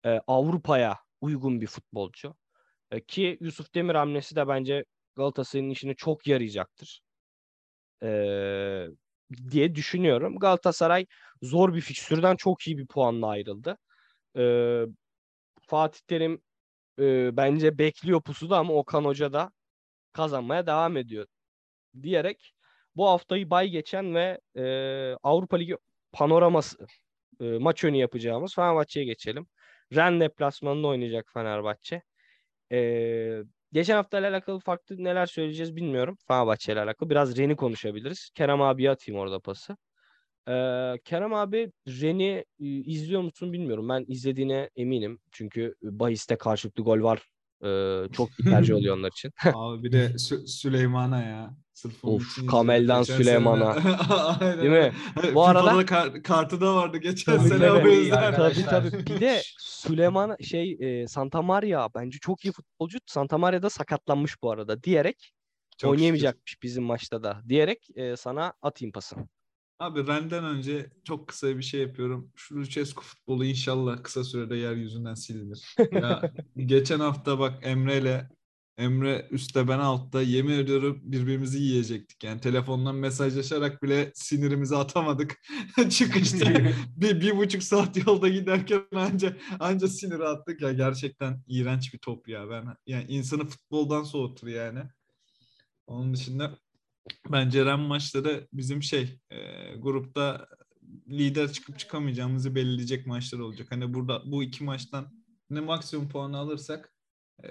e, 0.07 0.21
Avrupa'ya 0.27 0.99
uygun 1.21 1.61
bir 1.61 1.67
futbolcu. 1.67 2.37
E, 2.91 3.01
ki 3.05 3.39
Yusuf 3.41 3.75
Demir 3.75 3.95
hamlesi 3.95 4.37
de 4.37 4.49
bence 4.49 4.85
Galatasaray'ın 5.17 5.71
işine 5.71 5.95
çok 5.95 6.27
yarayacaktır. 6.27 7.03
E, 8.03 8.09
diye 9.51 9.75
düşünüyorum. 9.75 10.39
Galatasaray 10.39 11.07
zor 11.43 11.75
bir 11.75 11.81
fikstürden 11.81 12.37
çok 12.37 12.63
iyi 12.67 12.79
bir 12.79 12.87
puanla 12.87 13.29
ayrıldı. 13.29 13.79
E, 14.37 14.43
Fatih 15.69 16.01
Terim 16.07 16.43
e, 16.99 17.37
bence 17.37 17.79
bekliyor 17.79 18.23
pusuda 18.23 18.59
ama 18.59 18.75
Okan 18.75 19.05
Hoca 19.05 19.33
da 19.33 19.53
kazanmaya 20.13 20.67
devam 20.67 20.97
ediyor 20.97 21.27
diyerek 22.03 22.55
bu 22.97 23.09
haftayı 23.09 23.51
bay 23.51 23.69
geçen 23.69 24.15
ve 24.15 24.41
e, 24.57 24.63
Avrupa 25.23 25.57
Ligi 25.57 25.77
panoraması 26.13 26.87
e, 27.41 27.45
maç 27.45 27.85
önü 27.85 27.97
yapacağımız 27.97 28.55
Fenerbahçe'ye 28.55 29.07
geçelim. 29.07 29.47
Ren 29.95 30.21
deplasmanında 30.21 30.87
oynayacak 30.89 31.31
Fenerbahçe. 31.35 32.03
E, 32.73 33.43
geçen 33.73 33.97
hafta 33.97 34.19
alakalı 34.19 34.59
farklı 34.61 35.05
neler 35.05 35.27
söyleyeceğiz 35.27 35.77
bilmiyorum. 35.77 36.17
Fenerbahçe 36.29 36.73
ile 36.73 36.81
alakalı. 36.81 37.11
Biraz 37.11 37.39
Ren'i 37.39 37.57
konuşabiliriz. 37.57 38.31
Kerem 38.35 38.63
abiye 38.63 38.91
atayım 38.91 39.21
orada 39.21 39.41
pası. 39.41 39.77
E, 40.49 40.53
Kerem 41.05 41.35
abi 41.35 41.73
Ren'i 41.89 42.45
e, 42.61 42.67
izliyor 42.67 43.23
musun 43.23 43.53
bilmiyorum. 43.53 43.89
Ben 43.89 44.05
izlediğine 44.09 44.71
eminim. 44.77 45.21
Çünkü 45.33 45.75
bahiste 45.83 46.37
karşılıklı 46.37 46.85
gol 46.85 47.03
var. 47.03 47.32
Çok 48.13 48.29
bir 48.39 48.45
tercih 48.45 48.75
oluyor 48.75 48.97
onlar 48.97 49.09
için. 49.11 49.31
Abi 49.55 49.83
bir 49.83 49.93
de 49.93 50.07
Sü- 50.07 50.47
Süleyman'a 50.47 51.23
ya. 51.23 51.57
Sırf 51.75 52.05
onun 52.05 52.15
Of, 52.17 52.33
için. 52.33 52.47
Kamel'den 52.47 52.99
Geçen 53.01 53.17
Süleyman'a. 53.17 53.75
sene- 53.81 53.97
Aynen 54.41 54.59
Değil 54.59 54.71
mi? 54.71 54.93
Bu 55.35 55.47
arada- 55.47 55.87
kar- 55.87 56.23
kartı 56.23 56.61
da 56.61 56.75
vardı 56.75 56.97
geçen 56.99 57.37
Tabii, 57.37 57.49
sene 57.49 57.59
tabii. 57.59 57.89
o 57.89 57.93
yüzden. 57.93 58.23
Yani- 58.23 58.37
Tabii 58.37 58.45
Arkadaşlar. 58.45 58.91
tabii. 58.91 59.07
Bir 59.07 59.21
de 59.21 59.43
Süleyman 59.59 60.37
şey 60.41 60.77
e, 60.81 61.07
Santa 61.09 61.43
Maria 61.43 61.89
bence 61.95 62.19
çok 62.19 62.45
iyi 62.45 62.53
futbolcu. 62.53 62.99
Santa 63.07 63.39
Maria 63.39 63.63
da 63.63 63.71
sakatlanmış 63.71 64.43
bu 64.43 64.51
arada 64.51 64.83
diyerek 64.83 65.33
Çok 65.79 65.91
oynayamayacakmış 65.91 66.63
bizim 66.63 66.85
maçta 66.85 67.23
da 67.23 67.41
diyerek 67.49 67.89
e, 67.95 68.17
sana 68.17 68.53
atayım 68.63 68.93
pası. 68.93 69.17
Abi 69.79 70.07
Ren'den 70.07 70.45
önce 70.45 70.91
çok 71.05 71.29
kısa 71.29 71.59
bir 71.59 71.63
şey 71.63 71.81
yapıyorum. 71.81 72.33
Şu 72.37 72.57
Lucescu 72.57 73.01
futbolu 73.01 73.45
inşallah 73.45 74.03
kısa 74.03 74.25
sürede 74.25 74.57
yeryüzünden 74.57 75.15
silinir. 75.15 75.75
Ya, 75.93 76.33
geçen 76.57 77.01
hafta 77.01 77.39
bak 77.39 77.59
Emre'yle 77.63 78.29
Emre 78.79 79.29
üstte 79.31 79.69
ben 79.69 79.79
altta 79.79 80.23
yemin 80.23 80.59
ediyorum 80.59 81.01
birbirimizi 81.03 81.59
yiyecektik. 81.59 82.25
Yani 82.25 82.41
telefondan 82.41 82.95
mesajlaşarak 82.95 83.83
bile 83.83 84.13
sinirimizi 84.15 84.77
atamadık. 84.77 85.41
Çıkışta 85.91 86.55
bir, 86.97 87.21
bir 87.21 87.37
buçuk 87.37 87.63
saat 87.63 88.07
yolda 88.07 88.29
giderken 88.29 88.83
anca, 88.95 89.37
anca 89.61 89.89
sinir 89.89 90.21
attık 90.21 90.61
ya. 90.63 90.73
Gerçekten 90.73 91.43
iğrenç 91.49 91.95
bir 91.95 91.99
top 91.99 92.29
ya. 92.29 92.51
Ben 92.51 92.65
yani 92.87 93.05
insanı 93.09 93.47
futboldan 93.47 94.03
soğutur 94.03 94.47
yani. 94.49 94.81
Onun 95.87 96.15
dışında 96.15 96.59
bence 97.31 97.65
Ren 97.65 97.81
maçları 97.81 98.49
bizim 98.53 98.83
şey 98.83 99.19
e, 99.31 99.37
grupta 99.77 100.49
lider 101.09 101.53
çıkıp 101.53 101.79
çıkamayacağımızı 101.79 102.55
belirleyecek 102.55 103.07
maçlar 103.07 103.39
olacak. 103.39 103.67
Hani 103.71 103.95
burada 103.95 104.23
bu 104.27 104.43
iki 104.43 104.65
maçtan 104.65 105.07
ne 105.51 105.61
maksimum 105.61 106.09
puanı 106.09 106.39
alırsak 106.39 106.95
e, 107.45 107.49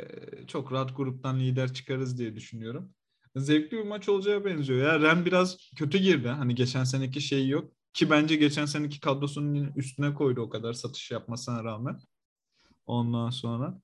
çok 0.47 0.71
rahat 0.71 0.97
gruptan 0.97 1.39
lider 1.39 1.73
çıkarız 1.73 2.17
diye 2.17 2.35
düşünüyorum. 2.35 2.93
Zevkli 3.35 3.77
bir 3.77 3.87
maç 3.87 4.09
olacağı 4.09 4.45
benziyor. 4.45 4.79
Ya 4.79 4.99
Ren 4.99 5.25
biraz 5.25 5.57
kötü 5.77 5.97
girdi. 5.97 6.27
Hani 6.27 6.55
geçen 6.55 6.83
seneki 6.83 7.21
şeyi 7.21 7.49
yok. 7.49 7.71
Ki 7.93 8.09
bence 8.09 8.35
geçen 8.35 8.65
seneki 8.65 8.99
kadrosunun 8.99 9.73
üstüne 9.75 10.13
koydu 10.13 10.41
o 10.41 10.49
kadar 10.49 10.73
satış 10.73 11.11
yapmasına 11.11 11.63
rağmen. 11.63 11.99
Ondan 12.85 13.29
sonra 13.29 13.81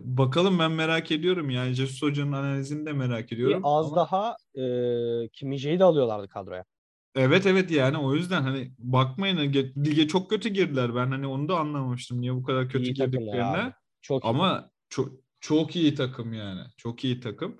bakalım 0.00 0.58
ben 0.58 0.72
merak 0.72 1.12
ediyorum 1.12 1.50
yani 1.50 1.74
Jesus 1.74 2.02
Hoca'nın 2.02 2.32
analizini 2.32 2.86
de 2.86 2.92
merak 2.92 3.30
Bir 3.30 3.36
ediyorum. 3.36 3.60
az 3.64 3.86
Ama- 3.86 3.96
daha 3.96 4.36
e, 4.54 4.62
Kim 5.28 5.48
Min-jae'yi 5.48 5.78
de 5.78 5.84
alıyorlardı 5.84 6.28
kadroya. 6.28 6.64
Evet 7.14 7.46
evet 7.46 7.70
yani 7.70 7.98
o 7.98 8.14
yüzden 8.14 8.42
hani 8.42 8.72
bakmayın 8.78 9.36
ge- 9.36 9.86
lige 9.86 10.08
çok 10.08 10.30
kötü 10.30 10.48
girdiler. 10.48 10.94
Ben 10.94 11.10
hani 11.10 11.26
onu 11.26 11.48
da 11.48 11.58
anlamamıştım 11.58 12.20
niye 12.20 12.34
bu 12.34 12.42
kadar 12.42 12.68
kötü 12.68 12.84
İyi 12.84 13.04
abi. 13.04 13.72
Çok 14.02 14.24
iyi. 14.24 14.28
Ama 14.28 14.70
çok 14.88 15.12
çok 15.40 15.76
iyi 15.76 15.94
takım 15.94 16.32
yani. 16.32 16.60
Çok 16.76 17.04
iyi 17.04 17.20
takım. 17.20 17.56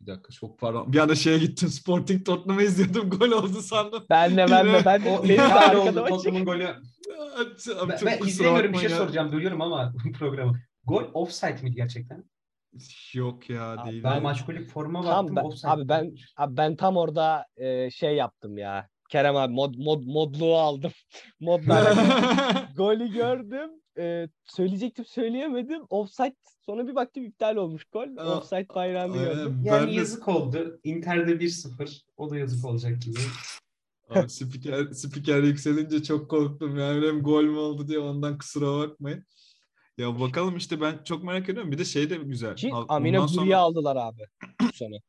Bir 0.00 0.06
dakika 0.06 0.32
çok 0.32 0.58
pardon. 0.58 0.92
Bir 0.92 0.98
anda 0.98 1.14
şeye 1.14 1.38
gittim. 1.38 1.68
Sporting 1.80 2.26
Tottenham'ı 2.26 2.62
izliyordum. 2.62 3.10
Gol 3.10 3.30
oldu 3.30 3.62
sandım. 3.62 4.04
ben 4.10 4.36
de 4.36 4.46
ben 4.50 4.66
de 4.66 4.82
ben 4.84 5.04
de 5.04 5.10
O 5.18 5.22
benim 5.22 5.38
de 5.72 5.76
oldu. 5.78 6.04
Tottenham'ın 6.08 6.44
golü. 6.44 6.68
Abi, 7.80 7.88
Ben, 7.90 7.98
ben 8.06 8.26
izlemiyorum 8.26 8.72
bir 8.72 8.78
şey 8.78 8.90
ya. 8.90 8.96
soracağım. 8.96 9.32
Bölüyorum 9.32 9.60
ama 9.62 9.92
programı. 10.18 10.60
Gol 10.84 11.02
offside 11.14 11.58
miydi 11.62 11.76
gerçekten? 11.76 12.24
Yok 13.14 13.50
ya 13.50 13.70
Abi 13.72 13.90
değil. 13.90 14.04
Ben 14.04 14.12
abi. 14.12 14.20
maç 14.20 14.44
golü 14.44 14.66
forma 14.66 15.02
Tam 15.02 15.12
baktım 15.26 15.36
ben- 15.36 15.42
offside. 15.44 15.70
abi 15.70 15.88
ben 15.88 16.14
abi 16.36 16.56
ben 16.56 16.76
tam 16.76 16.96
orada 16.96 17.46
e, 17.56 17.90
şey 17.90 18.14
yaptım 18.16 18.58
ya. 18.58 18.88
Kerem 19.10 19.36
abi 19.36 19.54
mod 19.54 19.74
mod 19.78 20.02
modluğu 20.06 20.56
aldım. 20.56 20.92
Modla. 21.40 21.94
Golü 22.76 23.12
gördüm. 23.12 23.70
E, 23.98 24.28
söyleyecektim 24.44 25.04
söyleyemedim. 25.04 25.82
Offside 25.90 26.34
sonra 26.66 26.86
bir 26.88 26.94
baktım 26.94 27.24
iptal 27.24 27.56
olmuş 27.56 27.84
gol. 27.84 28.16
Aa, 28.18 28.38
Offside 28.38 28.68
bayrağını 28.74 29.16
gördüm. 29.16 29.60
yani 29.64 29.80
Ben 29.82 29.88
de- 29.88 29.92
yazık 29.92 30.28
oldu. 30.28 30.80
Inter'de 30.84 31.32
1-0. 31.32 32.02
O 32.16 32.30
da 32.30 32.38
yazık 32.38 32.64
olacak 32.64 33.02
gibi. 33.02 33.18
Abi 34.10 34.30
spiker, 34.30 34.86
spiker 34.92 35.42
yükselince 35.42 36.02
çok 36.02 36.30
korktum 36.30 36.78
yani 36.78 37.06
hem 37.06 37.22
gol 37.22 37.42
mü 37.44 37.56
oldu 37.56 37.88
diye 37.88 37.98
ondan 37.98 38.38
kusura 38.38 38.78
bakmayın. 38.78 39.24
Ya 39.98 40.20
bakalım 40.20 40.56
işte 40.56 40.80
ben 40.80 41.04
çok 41.04 41.24
merak 41.24 41.48
ediyorum. 41.48 41.72
Bir 41.72 41.78
de 41.78 41.84
şey 41.84 42.10
de 42.10 42.16
güzel. 42.16 42.56
Ki 42.56 42.70
Amine 42.88 43.20
ondan 43.20 43.26
sonra- 43.26 43.58
aldılar 43.58 43.96
abi 43.96 44.22
bu 44.60 44.72
sene. 44.72 45.00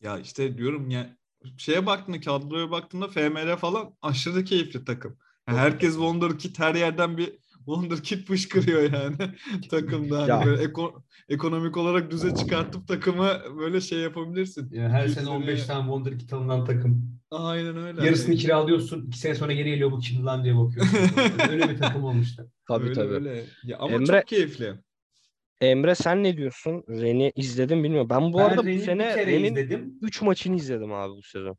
Ya 0.00 0.18
işte 0.18 0.58
diyorum 0.58 0.90
ya 0.90 1.16
şeye 1.58 1.86
baktığında 1.86 2.20
kadroya 2.20 2.70
baktığımda 2.70 3.08
FMR 3.08 3.56
falan 3.56 3.94
aşırı 4.02 4.44
keyifli 4.44 4.84
takım. 4.84 5.18
Yani 5.48 5.58
herkes 5.58 5.92
Wonderkid 5.92 6.58
her 6.58 6.74
yerden 6.74 7.16
bir 7.18 7.38
Wonderkid 7.66 8.26
fışkırıyor 8.26 8.92
yani 8.92 9.16
takımda. 9.70 10.18
Hani 10.22 10.28
Ya. 10.30 10.42
böyle 10.46 10.62
eko- 10.62 11.02
ekonomik 11.28 11.76
olarak 11.76 12.10
düze 12.10 12.34
çıkartıp 12.34 12.88
takımı 12.88 13.28
böyle 13.58 13.80
şey 13.80 13.98
yapabilirsin. 13.98 14.70
Ya 14.72 14.88
her 14.88 15.08
sene 15.08 15.24
sene- 15.24 15.34
15 15.34 15.66
tane 15.66 15.80
Wonderkid 15.82 16.30
alınan 16.30 16.64
takım. 16.64 17.20
Aynen 17.30 17.76
öyle. 17.76 18.04
Yarısını 18.04 18.34
kiralıyorsun. 18.34 19.06
2 19.06 19.18
sene 19.18 19.34
sonra 19.34 19.52
geri 19.52 19.68
geliyor 19.70 19.92
bu 19.92 19.98
kim 19.98 20.26
lan 20.26 20.44
diye 20.44 20.56
bakıyorsun. 20.56 20.98
Öyle 21.50 21.68
bir 21.68 21.78
takım 21.78 22.04
olmuştu. 22.04 22.50
Tabii 22.68 22.84
öyle, 22.84 22.94
tabii. 22.94 23.14
öyle. 23.14 23.44
Ya 23.64 23.78
ama 23.78 23.96
Emre- 23.96 24.20
çok 24.20 24.26
keyifli. 24.28 24.74
Emre 25.60 25.94
sen 25.94 26.22
ne 26.24 26.36
diyorsun? 26.36 26.84
Ren'i 26.88 27.32
izledim 27.36 27.84
bilmiyorum. 27.84 28.10
Ben 28.10 28.32
bu 28.32 28.38
ben 28.38 28.44
arada 28.44 28.62
bu 28.62 28.66
Ren'i 28.66 28.80
sene 28.80 29.08
bir 29.08 29.14
kere 29.14 29.26
Ren'in 29.26 29.52
izledim. 29.54 29.98
3 30.02 30.22
maçını 30.22 30.56
izledim 30.56 30.92
abi 30.92 31.12
bu 31.16 31.22
sezon. 31.22 31.56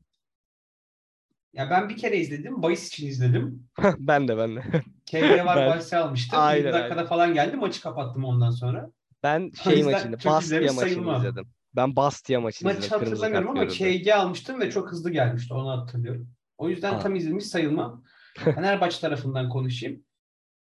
Ya 1.56 1.70
ben 1.70 1.89
bir 1.89 1.98
kere 1.98 2.18
izledim. 2.18 2.62
Bayis 2.63 2.88
için 2.88 3.08
izledim. 3.08 3.70
ben 4.00 4.28
de 4.28 4.38
ben 4.38 4.56
de. 4.56 4.62
KG 5.06 5.46
var 5.46 5.58
Ben- 5.58 5.70
bahsi 5.70 5.98
almıştım. 5.98 6.39
Aynen, 6.41 6.60
20 6.62 6.74
dakikada 6.74 7.06
falan 7.06 7.34
geldi. 7.34 7.56
Maçı 7.56 7.82
kapattım 7.82 8.24
ondan 8.26 8.52
sonra. 8.52 8.91
Ben 9.24 9.52
şey 9.63 9.84
maçını, 9.84 10.13
Bastia 10.13 10.60
maçını 10.62 10.72
sayılmam. 10.74 11.18
izledim. 11.22 11.48
Ben 11.76 11.96
Bastia 11.96 12.39
maçını 12.41 12.68
Maçı 12.70 12.80
izledim. 12.80 13.00
Kırmızı 13.00 13.26
hatırlamıyorum 13.26 13.60
ama. 13.60 13.68
KG 13.68 14.08
almıştım 14.08 14.60
ve 14.62 14.72
çok 14.72 14.91
hızlı 14.91 15.12
gelmişti. 15.12 15.54
Onu 15.54 15.82
hatırlıyorum. 15.82 16.30
O 16.58 16.70
yüzden 16.70 16.94
Ha. 16.94 17.00
tam 17.00 17.15
izlemiş 17.15 17.46
sayılmam. 17.46 18.04
Fenerbahçe 18.38 19.00
tarafından 19.02 19.50
konuşayım. 19.50 20.04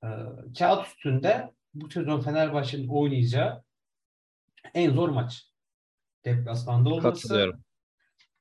Ee, 0.05 0.09
kağıt 0.59 0.87
üstünde 0.87 1.53
bu 1.75 1.91
sezon 1.91 2.21
Fenerbahçe'nin 2.21 2.89
oynayacağı 2.89 3.65
en 4.75 4.91
zor 4.91 5.09
maç. 5.09 5.47
Deplasmanda 6.25 6.89
olması. 6.91 7.23
Katılıyorum. 7.23 7.61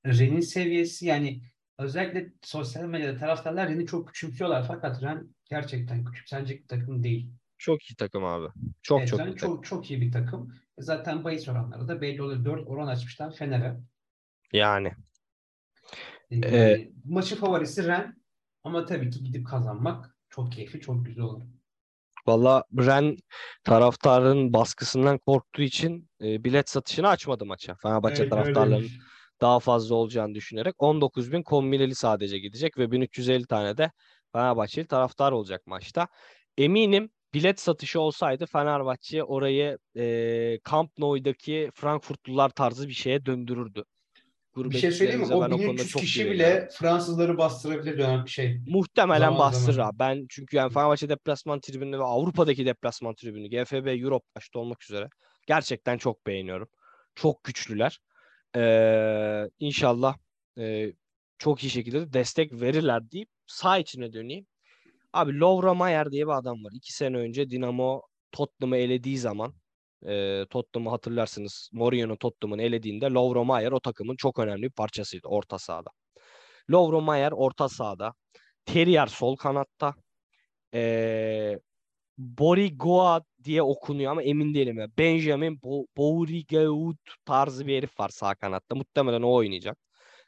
Ren'in 0.05 0.39
seviyesi 0.39 1.05
yani 1.05 1.41
özellikle 1.81 2.33
sosyal 2.41 2.83
medyada 2.83 3.19
taraftarlar 3.19 3.69
Ren'i 3.69 3.85
çok 3.85 4.07
küçümsüyorlar 4.07 4.65
fakat 4.67 5.03
Ren 5.03 5.35
gerçekten 5.49 6.05
küçümsenecek 6.05 6.63
bir 6.63 6.67
takım 6.67 7.03
değil. 7.03 7.31
Çok 7.57 7.91
iyi 7.91 7.95
takım 7.95 8.25
abi. 8.25 8.47
Çok 8.81 8.99
Evet, 8.99 9.09
çok 9.09 9.19
Ren 9.19 9.25
iyi 9.27 9.35
takım. 9.35 9.55
çok, 9.55 9.65
çok 9.65 9.91
iyi 9.91 10.01
bir 10.01 10.11
takım. 10.11 10.53
Zaten 10.77 11.23
bahis 11.23 11.47
oranları 11.49 11.87
da 11.87 12.01
belli 12.01 12.21
oluyor. 12.21 12.45
4 12.45 12.67
oran 12.67 12.87
açmışlar 12.87 13.35
Fener'e. 13.35 13.77
Yani. 14.53 14.91
Yani 16.29 16.45
Ee, 16.45 16.91
maçı 17.05 17.35
favorisi 17.35 17.87
Ren 17.87 18.21
ama 18.63 18.85
tabii 18.85 19.09
ki 19.09 19.23
gidip 19.23 19.47
kazanmak 19.47 20.15
çok 20.29 20.51
keyifli, 20.51 20.81
çok 20.81 21.05
güzel 21.05 21.23
olur. 21.23 21.41
Valla 22.27 22.63
Ren 22.77 23.17
taraftarın 23.63 24.53
baskısından 24.53 25.17
korktuğu 25.17 25.61
için 25.61 26.09
e, 26.21 26.43
bilet 26.43 26.69
satışını 26.69 27.07
açmadı 27.07 27.45
maça. 27.45 27.75
Fenerbahçe 27.75 28.21
Evet, 28.21 28.29
taraftarlarının 28.31 28.75
öyleymiş. 28.75 28.99
Daha 29.41 29.59
fazla 29.59 29.95
olacağını 29.95 30.35
düşünerek 30.35 30.75
19 30.77 31.31
bin 31.31 31.43
kombineli 31.43 31.95
sadece 31.95 32.39
gidecek 32.39 32.77
ve 32.77 32.91
1350 32.91 33.45
tane 33.45 33.77
de 33.77 33.91
Fenerbahçeli 34.33 34.87
taraftar 34.87 35.31
olacak 35.31 35.67
maçta. 35.67 36.07
Eminim 36.57 37.09
bilet 37.33 37.59
satışı 37.59 37.99
olsaydı 37.99 38.45
Fenerbahçe 38.45 39.23
orayı 39.23 39.77
e, 39.97 40.59
Camp 40.71 40.97
Nou'daki 40.97 41.69
Frankfurtlular 41.75 42.49
tarzı 42.49 42.87
bir 42.87 42.93
şeye 42.93 43.25
döndürürdü. 43.25 43.83
Bir 44.57 44.77
şey 44.77 44.91
söyleyeyim 44.91 45.21
mi? 45.21 45.33
O 45.33 45.41
ben 45.41 45.51
o 45.51 45.57
konuda 45.57 45.71
1300 45.71 45.89
çok 45.89 46.01
kişi 46.01 46.31
bile 46.31 46.69
Fransızları 46.79 47.37
bastırabilir 47.37 47.97
dönem 47.97 48.25
bir 48.25 48.29
şey. 48.29 48.59
Muhtemelen 48.67 49.19
Zaman 49.19 49.39
bastırır 49.39 49.73
zaman. 49.73 49.99
Ben 49.99 50.25
çünkü 50.29 50.57
yani 50.57 50.73
Fenerbahçe 50.73 51.09
deplasman 51.09 51.59
tribünü 51.59 51.99
ve 51.99 52.03
Avrupa'daki 52.03 52.65
deplasman 52.65 53.15
tribünü, 53.15 53.47
GFB 53.49 53.87
Europe 54.01 54.25
başta 54.35 54.59
olmak 54.59 54.83
üzere 54.83 55.09
gerçekten 55.47 55.97
çok 55.97 56.27
beğeniyorum. 56.27 56.67
Çok 57.15 57.43
güçlüler. 57.43 57.99
Ee, 58.55 59.49
inşallah 59.59 60.17
e, 60.57 60.93
çok 61.37 61.63
iyi 61.63 61.69
şekilde 61.69 62.01
de 62.01 62.13
destek 62.13 62.53
verirler 62.61 63.11
deyip 63.11 63.29
sağ 63.47 63.77
içine 63.77 64.13
döneyim. 64.13 64.45
Abi 65.13 65.39
Lovra 65.39 65.73
Mayer 65.73 66.11
diye 66.11 66.27
bir 66.27 66.31
adam 66.31 66.63
var. 66.65 66.71
İki 66.75 66.93
sene 66.93 67.17
önce 67.17 67.49
Dinamo 67.49 68.01
Tottenham'ı 68.31 68.77
elediği 68.77 69.17
zaman 69.17 69.53
e, 70.07 70.45
Tottenham'ı 70.49 70.89
hatırlarsınız. 70.89 71.69
Mourinho'nun 71.73 72.15
Tottenham'ın 72.15 72.59
elediğinde 72.59 73.05
Lovra 73.05 73.43
Mayer 73.43 73.71
o 73.71 73.79
takımın 73.79 74.15
çok 74.15 74.39
önemli 74.39 74.63
bir 74.63 74.71
parçasıydı 74.71 75.27
orta 75.27 75.59
sahada. 75.59 75.89
Lovro 76.71 77.01
Mayer 77.01 77.31
orta 77.31 77.69
sahada. 77.69 78.13
Terrier 78.65 79.07
sol 79.07 79.35
kanatta. 79.35 79.93
Ee, 80.73 81.59
Borigoa 82.21 83.21
diye 83.43 83.61
okunuyor 83.61 84.11
ama 84.11 84.23
emin 84.23 84.53
değilim. 84.53 84.77
ya. 84.79 84.87
Benjamin 84.97 85.55
Bo- 85.57 85.87
Bourigeaud 85.97 86.97
tarzı 87.25 87.67
bir 87.67 87.77
herif 87.77 87.99
var 87.99 88.09
sağ 88.09 88.35
kanatta. 88.35 88.75
Muhtemelen 88.75 89.21
o 89.21 89.33
oynayacak. 89.33 89.77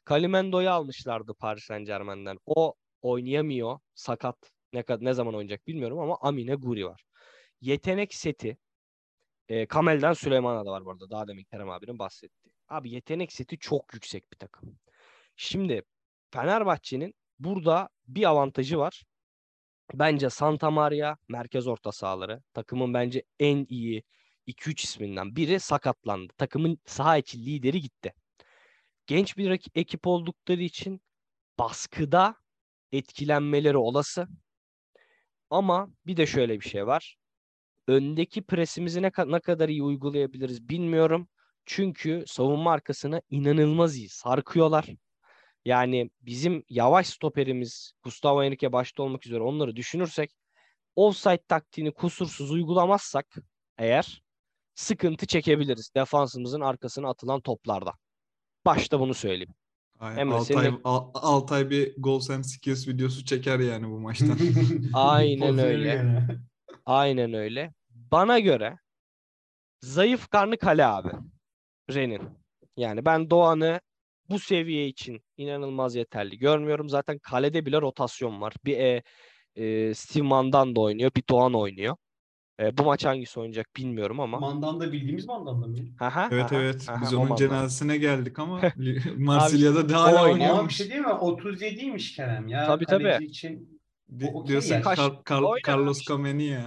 Kalimendo'yu 0.03 0.69
almışlardı 0.69 1.33
Paris 1.33 1.63
Saint 1.63 1.87
Germain'den. 1.87 2.37
O 2.45 2.73
oynayamıyor. 3.01 3.79
Sakat. 3.95 4.51
Ne, 4.73 4.83
ne 4.99 5.13
zaman 5.13 5.33
oynayacak 5.35 5.67
bilmiyorum 5.67 5.99
ama 5.99 6.17
Amine 6.21 6.55
Guri 6.55 6.85
var. 6.85 7.03
Yetenek 7.61 8.13
seti 8.13 8.57
e, 9.49 9.65
Kamel'den 9.65 10.13
Süleyman'a 10.13 10.65
da 10.65 10.71
var 10.71 10.85
bu 10.85 10.91
arada. 10.91 11.09
Daha 11.09 11.27
demin 11.27 11.43
Kerem 11.43 11.69
abinin 11.69 11.99
bahsettiği. 11.99 12.53
Abi 12.69 12.91
yetenek 12.91 13.31
seti 13.33 13.57
çok 13.57 13.93
yüksek 13.93 14.31
bir 14.31 14.37
takım. 14.37 14.79
Şimdi 15.35 15.83
Fenerbahçe'nin 16.31 17.13
burada 17.39 17.89
bir 18.07 18.29
avantajı 18.29 18.77
var. 18.77 19.03
Bence 19.93 20.29
Santa 20.29 20.71
Maria 20.71 21.17
merkez 21.27 21.67
orta 21.67 21.91
sahaları. 21.91 22.41
Takımın 22.53 22.93
bence 22.93 23.23
en 23.39 23.65
iyi 23.69 24.03
2-3 24.47 24.83
isminden 24.83 25.35
biri 25.35 25.59
sakatlandı. 25.59 26.33
Takımın 26.37 26.79
saha 26.85 27.17
içi 27.17 27.45
lideri 27.45 27.81
gitti. 27.81 28.13
Genç 29.07 29.37
bir 29.37 29.61
ekip 29.75 30.07
oldukları 30.07 30.61
için 30.61 31.01
baskıda 31.59 32.35
etkilenmeleri 32.91 33.77
olası. 33.77 34.27
Ama 35.49 35.89
bir 36.05 36.17
de 36.17 36.25
şöyle 36.25 36.59
bir 36.59 36.65
şey 36.69 36.87
var. 36.87 37.17
Öndeki 37.87 38.41
presimizi 38.41 39.01
ne, 39.01 39.11
ne 39.27 39.39
kadar 39.39 39.69
iyi 39.69 39.83
uygulayabiliriz 39.83 40.69
bilmiyorum. 40.69 41.27
Çünkü 41.65 42.23
savunma 42.27 42.71
arkasına 42.71 43.21
inanılmaz 43.29 43.97
iyi 43.97 44.09
sarkıyorlar. 44.09 44.87
Yani 45.65 46.09
bizim 46.21 46.63
yavaş 46.69 47.07
stoperimiz 47.07 47.91
Gustavo 48.03 48.43
Henrique 48.43 48.71
başta 48.71 49.03
olmak 49.03 49.25
üzere 49.25 49.41
onları 49.41 49.75
düşünürsek 49.75 50.31
offside 50.95 51.43
taktiğini 51.47 51.91
kusursuz 51.91 52.51
uygulamazsak 52.51 53.25
eğer 53.77 54.23
sıkıntı 54.75 55.25
çekebiliriz 55.25 55.91
defansımızın 55.95 56.61
arkasına 56.61 57.09
atılan 57.09 57.41
toplarda. 57.41 57.93
Başta 58.65 58.99
bunu 58.99 59.13
söyleyeyim. 59.13 59.53
Aynen. 59.99 60.19
Emre, 60.19 60.35
Altay, 60.35 60.65
senin- 60.65 60.81
Al- 60.83 61.11
Altay 61.13 61.69
bir 61.69 61.95
goals 61.97 62.29
and 62.29 62.43
skills 62.43 62.87
videosu 62.87 63.25
çeker 63.25 63.59
yani 63.59 63.89
bu 63.89 63.99
maçtan. 63.99 64.37
Aynen 64.93 65.57
öyle. 65.57 66.23
Aynen 66.85 67.33
öyle. 67.33 67.73
Bana 67.89 68.39
göre 68.39 68.77
zayıf 69.81 70.27
karnı 70.27 70.57
kale 70.57 70.85
abi. 70.85 71.09
Ren'in. 71.89 72.21
Yani 72.77 73.05
ben 73.05 73.29
Doğan'ı 73.29 73.79
bu 74.33 74.39
seviye 74.39 74.87
için 74.87 75.21
inanılmaz 75.37 75.95
yeterli 75.95 76.37
görmüyorum. 76.39 76.89
Zaten 76.89 77.19
kalede 77.19 77.65
bile 77.65 77.81
rotasyon 77.81 78.41
var. 78.41 78.53
Bir 78.65 78.77
e, 78.77 79.03
e, 79.55 79.93
Steve 79.93 80.23
Mandan 80.23 80.75
da 80.75 80.79
oynuyor, 80.81 81.11
bir 81.17 81.23
Doğan 81.29 81.53
oynuyor. 81.53 81.95
E, 82.59 82.77
bu 82.77 82.83
maç 82.83 83.05
hangisi 83.05 83.39
oynayacak 83.39 83.67
bilmiyorum 83.77 84.19
ama. 84.19 84.39
Mandanda 84.39 84.91
bildiğimiz 84.91 85.27
Mandanda 85.27 85.67
mı? 85.67 85.75
Aha, 85.99 86.29
evet 86.31 86.43
aha, 86.53 86.61
evet. 86.61 86.89
aha, 86.89 87.01
Biz 87.01 87.13
onun 87.13 87.21
Mandan. 87.29 87.35
cenazesine 87.35 87.97
geldik 87.97 88.39
ama 88.39 88.61
Marsilya'da 89.17 89.89
da 89.89 89.97
o 89.97 90.01
hala 90.01 90.23
oynuyor. 90.23 90.25
Ama 90.25 90.33
bir 90.33 90.33
oynuyormuş. 90.33 90.75
şey 90.75 90.89
değil 90.89 91.01
mi? 91.01 91.07
37'ymiş 91.07 92.15
Kerem 92.15 92.47
ya. 92.47 92.65
Tabii, 92.67 92.85
tabii. 92.85 93.25
İçin 93.25 93.81
Di- 94.19 94.25
O 94.25 94.39
okey 94.39 94.47
diyorsun 94.49 94.75
ya. 94.75 94.81
Kaç- 94.81 94.97
Kar- 94.97 95.23
Kar- 95.23 95.67
Carlos. 95.67 96.05
Kameni 96.05 96.57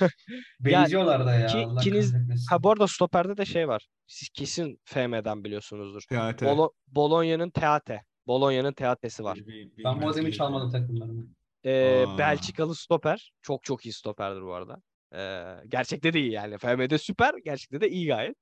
benziyorlar 0.60 1.26
da 1.26 1.34
ya. 1.34 1.46
ki- 1.46 1.56
Allah 1.66 1.80
ikiniz-. 1.80 2.46
Ha 2.50 2.62
bu 2.62 2.70
arada 2.70 2.86
stoperde 2.86 3.36
de 3.36 3.44
şey 3.44 3.68
var. 3.68 3.88
Siz 4.06 4.28
kesin 4.28 4.80
FM'den 4.84 5.44
biliyorsunuzdur. 5.44 6.02
TRT. 6.08 6.42
Bolo- 6.46 6.72
Bologna'nın 6.86 7.50
Teate. 7.50 8.02
Bologna'nın 8.26 8.72
Teate'si 8.72 9.24
var. 9.24 9.38
Ben 9.84 9.98
adamı 9.98 10.28
hiç 10.28 10.40
almadım 10.40 10.70
takımlarımı. 10.70 11.26
Ee, 11.64 12.04
Aa. 12.08 12.18
Belçikalı 12.18 12.74
stoper. 12.74 13.32
Çok 13.42 13.64
çok 13.64 13.86
iyi 13.86 13.92
stoperdir 13.92 14.42
bu 14.42 14.54
arada. 14.54 14.76
Ee, 15.14 15.54
gerçekte 15.68 16.12
de 16.12 16.20
iyi 16.20 16.32
yani. 16.32 16.58
FM'de 16.58 16.98
süper. 16.98 17.34
Gerçekte 17.44 17.80
de 17.80 17.90
iyi 17.90 18.06
gayet. 18.06 18.36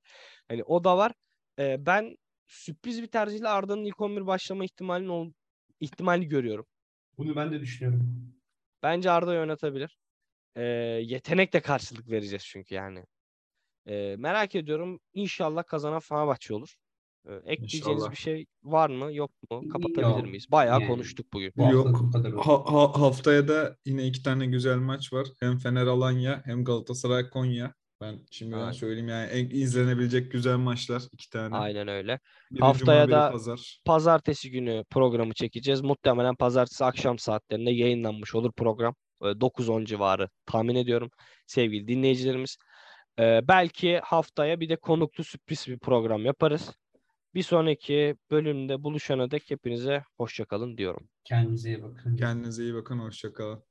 Hani 0.49 0.65
o 0.65 0.85
da 0.85 0.97
var. 0.99 1.13
Ee, 1.59 1.77
ben 1.87 2.17
sürpriz 2.47 3.03
bir 3.03 3.07
tercihle 3.07 3.49
Arda'nın 3.49 3.85
ilk 3.85 4.01
11 4.01 4.27
başlama 4.27 4.65
ihtimalini 4.65 5.33
ihtimali 5.81 6.29
görüyorum. 6.29 6.67
Bunu 7.19 7.37
ben 7.37 7.53
de 7.53 7.61
düşünüyorum. 7.61 8.33
Bence 8.83 9.11
Arda'yı 9.11 9.41
oynatabilir. 9.41 9.99
Ee, 10.57 10.63
yetenekle 11.05 11.61
karşılık 11.61 12.11
vereceğiz 12.11 12.45
çünkü 12.47 12.75
yani. 12.75 13.05
Ee, 13.87 14.17
merak 14.19 14.55
ediyorum. 14.55 15.01
İnşallah 15.15 15.65
kazanan 15.67 16.01
Fenerbahçe 16.01 16.55
olur. 16.55 16.75
Ee, 17.29 17.33
ekleyeceğiniz 17.35 17.89
İnşallah. 17.89 18.11
bir 18.11 18.17
şey 18.17 18.47
var 18.63 18.91
mı? 18.91 19.15
Yok 19.15 19.31
mu? 19.51 19.69
Kapatabilir 19.69 20.03
Yok. 20.03 20.23
miyiz? 20.23 20.47
Bayağı 20.53 20.81
Yani. 20.81 20.89
konuştuk 20.89 21.27
bugün. 21.33 21.53
Bu 21.57 21.73
Yok. 21.73 22.01
Ha- 22.47 22.65
ha- 22.67 23.01
haftaya 23.01 23.49
da 23.49 23.77
yine 23.85 24.07
iki 24.07 24.23
tane 24.23 24.47
güzel 24.47 24.77
maç 24.77 25.13
var. 25.13 25.27
Hem 25.41 25.59
Fener 25.59 25.87
Alanya 25.87 26.43
hem 26.45 26.65
Galatasaray 26.65 27.31
Konya. 27.31 27.75
Ben 28.01 28.19
şimdiden 28.31 28.59
Aynen. 28.59 28.73
söyleyeyim 28.73 29.09
yani 29.09 29.31
en 29.31 29.51
izlenebilecek 29.51 30.33
güzel 30.33 30.57
maçlar 30.57 31.03
iki 31.13 31.31
tane. 31.31 31.57
Aynen 31.57 31.89
öyle. 31.89 32.21
Biri 32.51 32.61
Haftaya 32.61 33.05
Cuma, 33.07 33.17
da- 33.19 33.31
Pazar. 33.33 33.81
Pazartesi 33.85 34.51
günü 34.51 34.85
programı 34.91 35.35
çekeceğiz. 35.35 35.81
Muhtemelen 35.81 36.35
pazartesi 36.35 36.85
akşam 36.85 37.19
saatlerinde 37.19 37.71
yayınlanmış 37.71 38.35
olur 38.35 38.53
program. 38.53 38.95
Ee, 39.23 39.41
9-10 39.41 39.85
civarı 39.85 40.29
tahmin 40.47 40.75
ediyorum 40.75 41.11
sevgili 41.47 41.89
dinleyicilerimiz. 41.89 42.57
Ee, 43.19 43.41
belki 43.49 44.01
haftaya 44.05 44.61
bir 44.61 44.69
de 44.69 44.77
konuklu 44.77 45.25
sürpriz 45.25 45.67
bir 45.69 45.79
program 45.79 46.25
yaparız. 46.25 46.73
Bir 47.35 47.43
sonraki 47.43 48.17
bölümde 48.31 48.83
buluşana 48.83 49.31
dek 49.31 49.51
hepinize 49.51 50.05
hoşçakalın 50.17 50.77
diyorum. 50.77 51.09
Kendinize 51.25 51.69
iyi 51.69 51.83
bakın. 51.83 52.17
Kendinize 52.17 52.63
iyi 52.63 52.75
bakın. 52.75 52.99
Hoşça 52.99 53.33
kalın. 53.33 53.65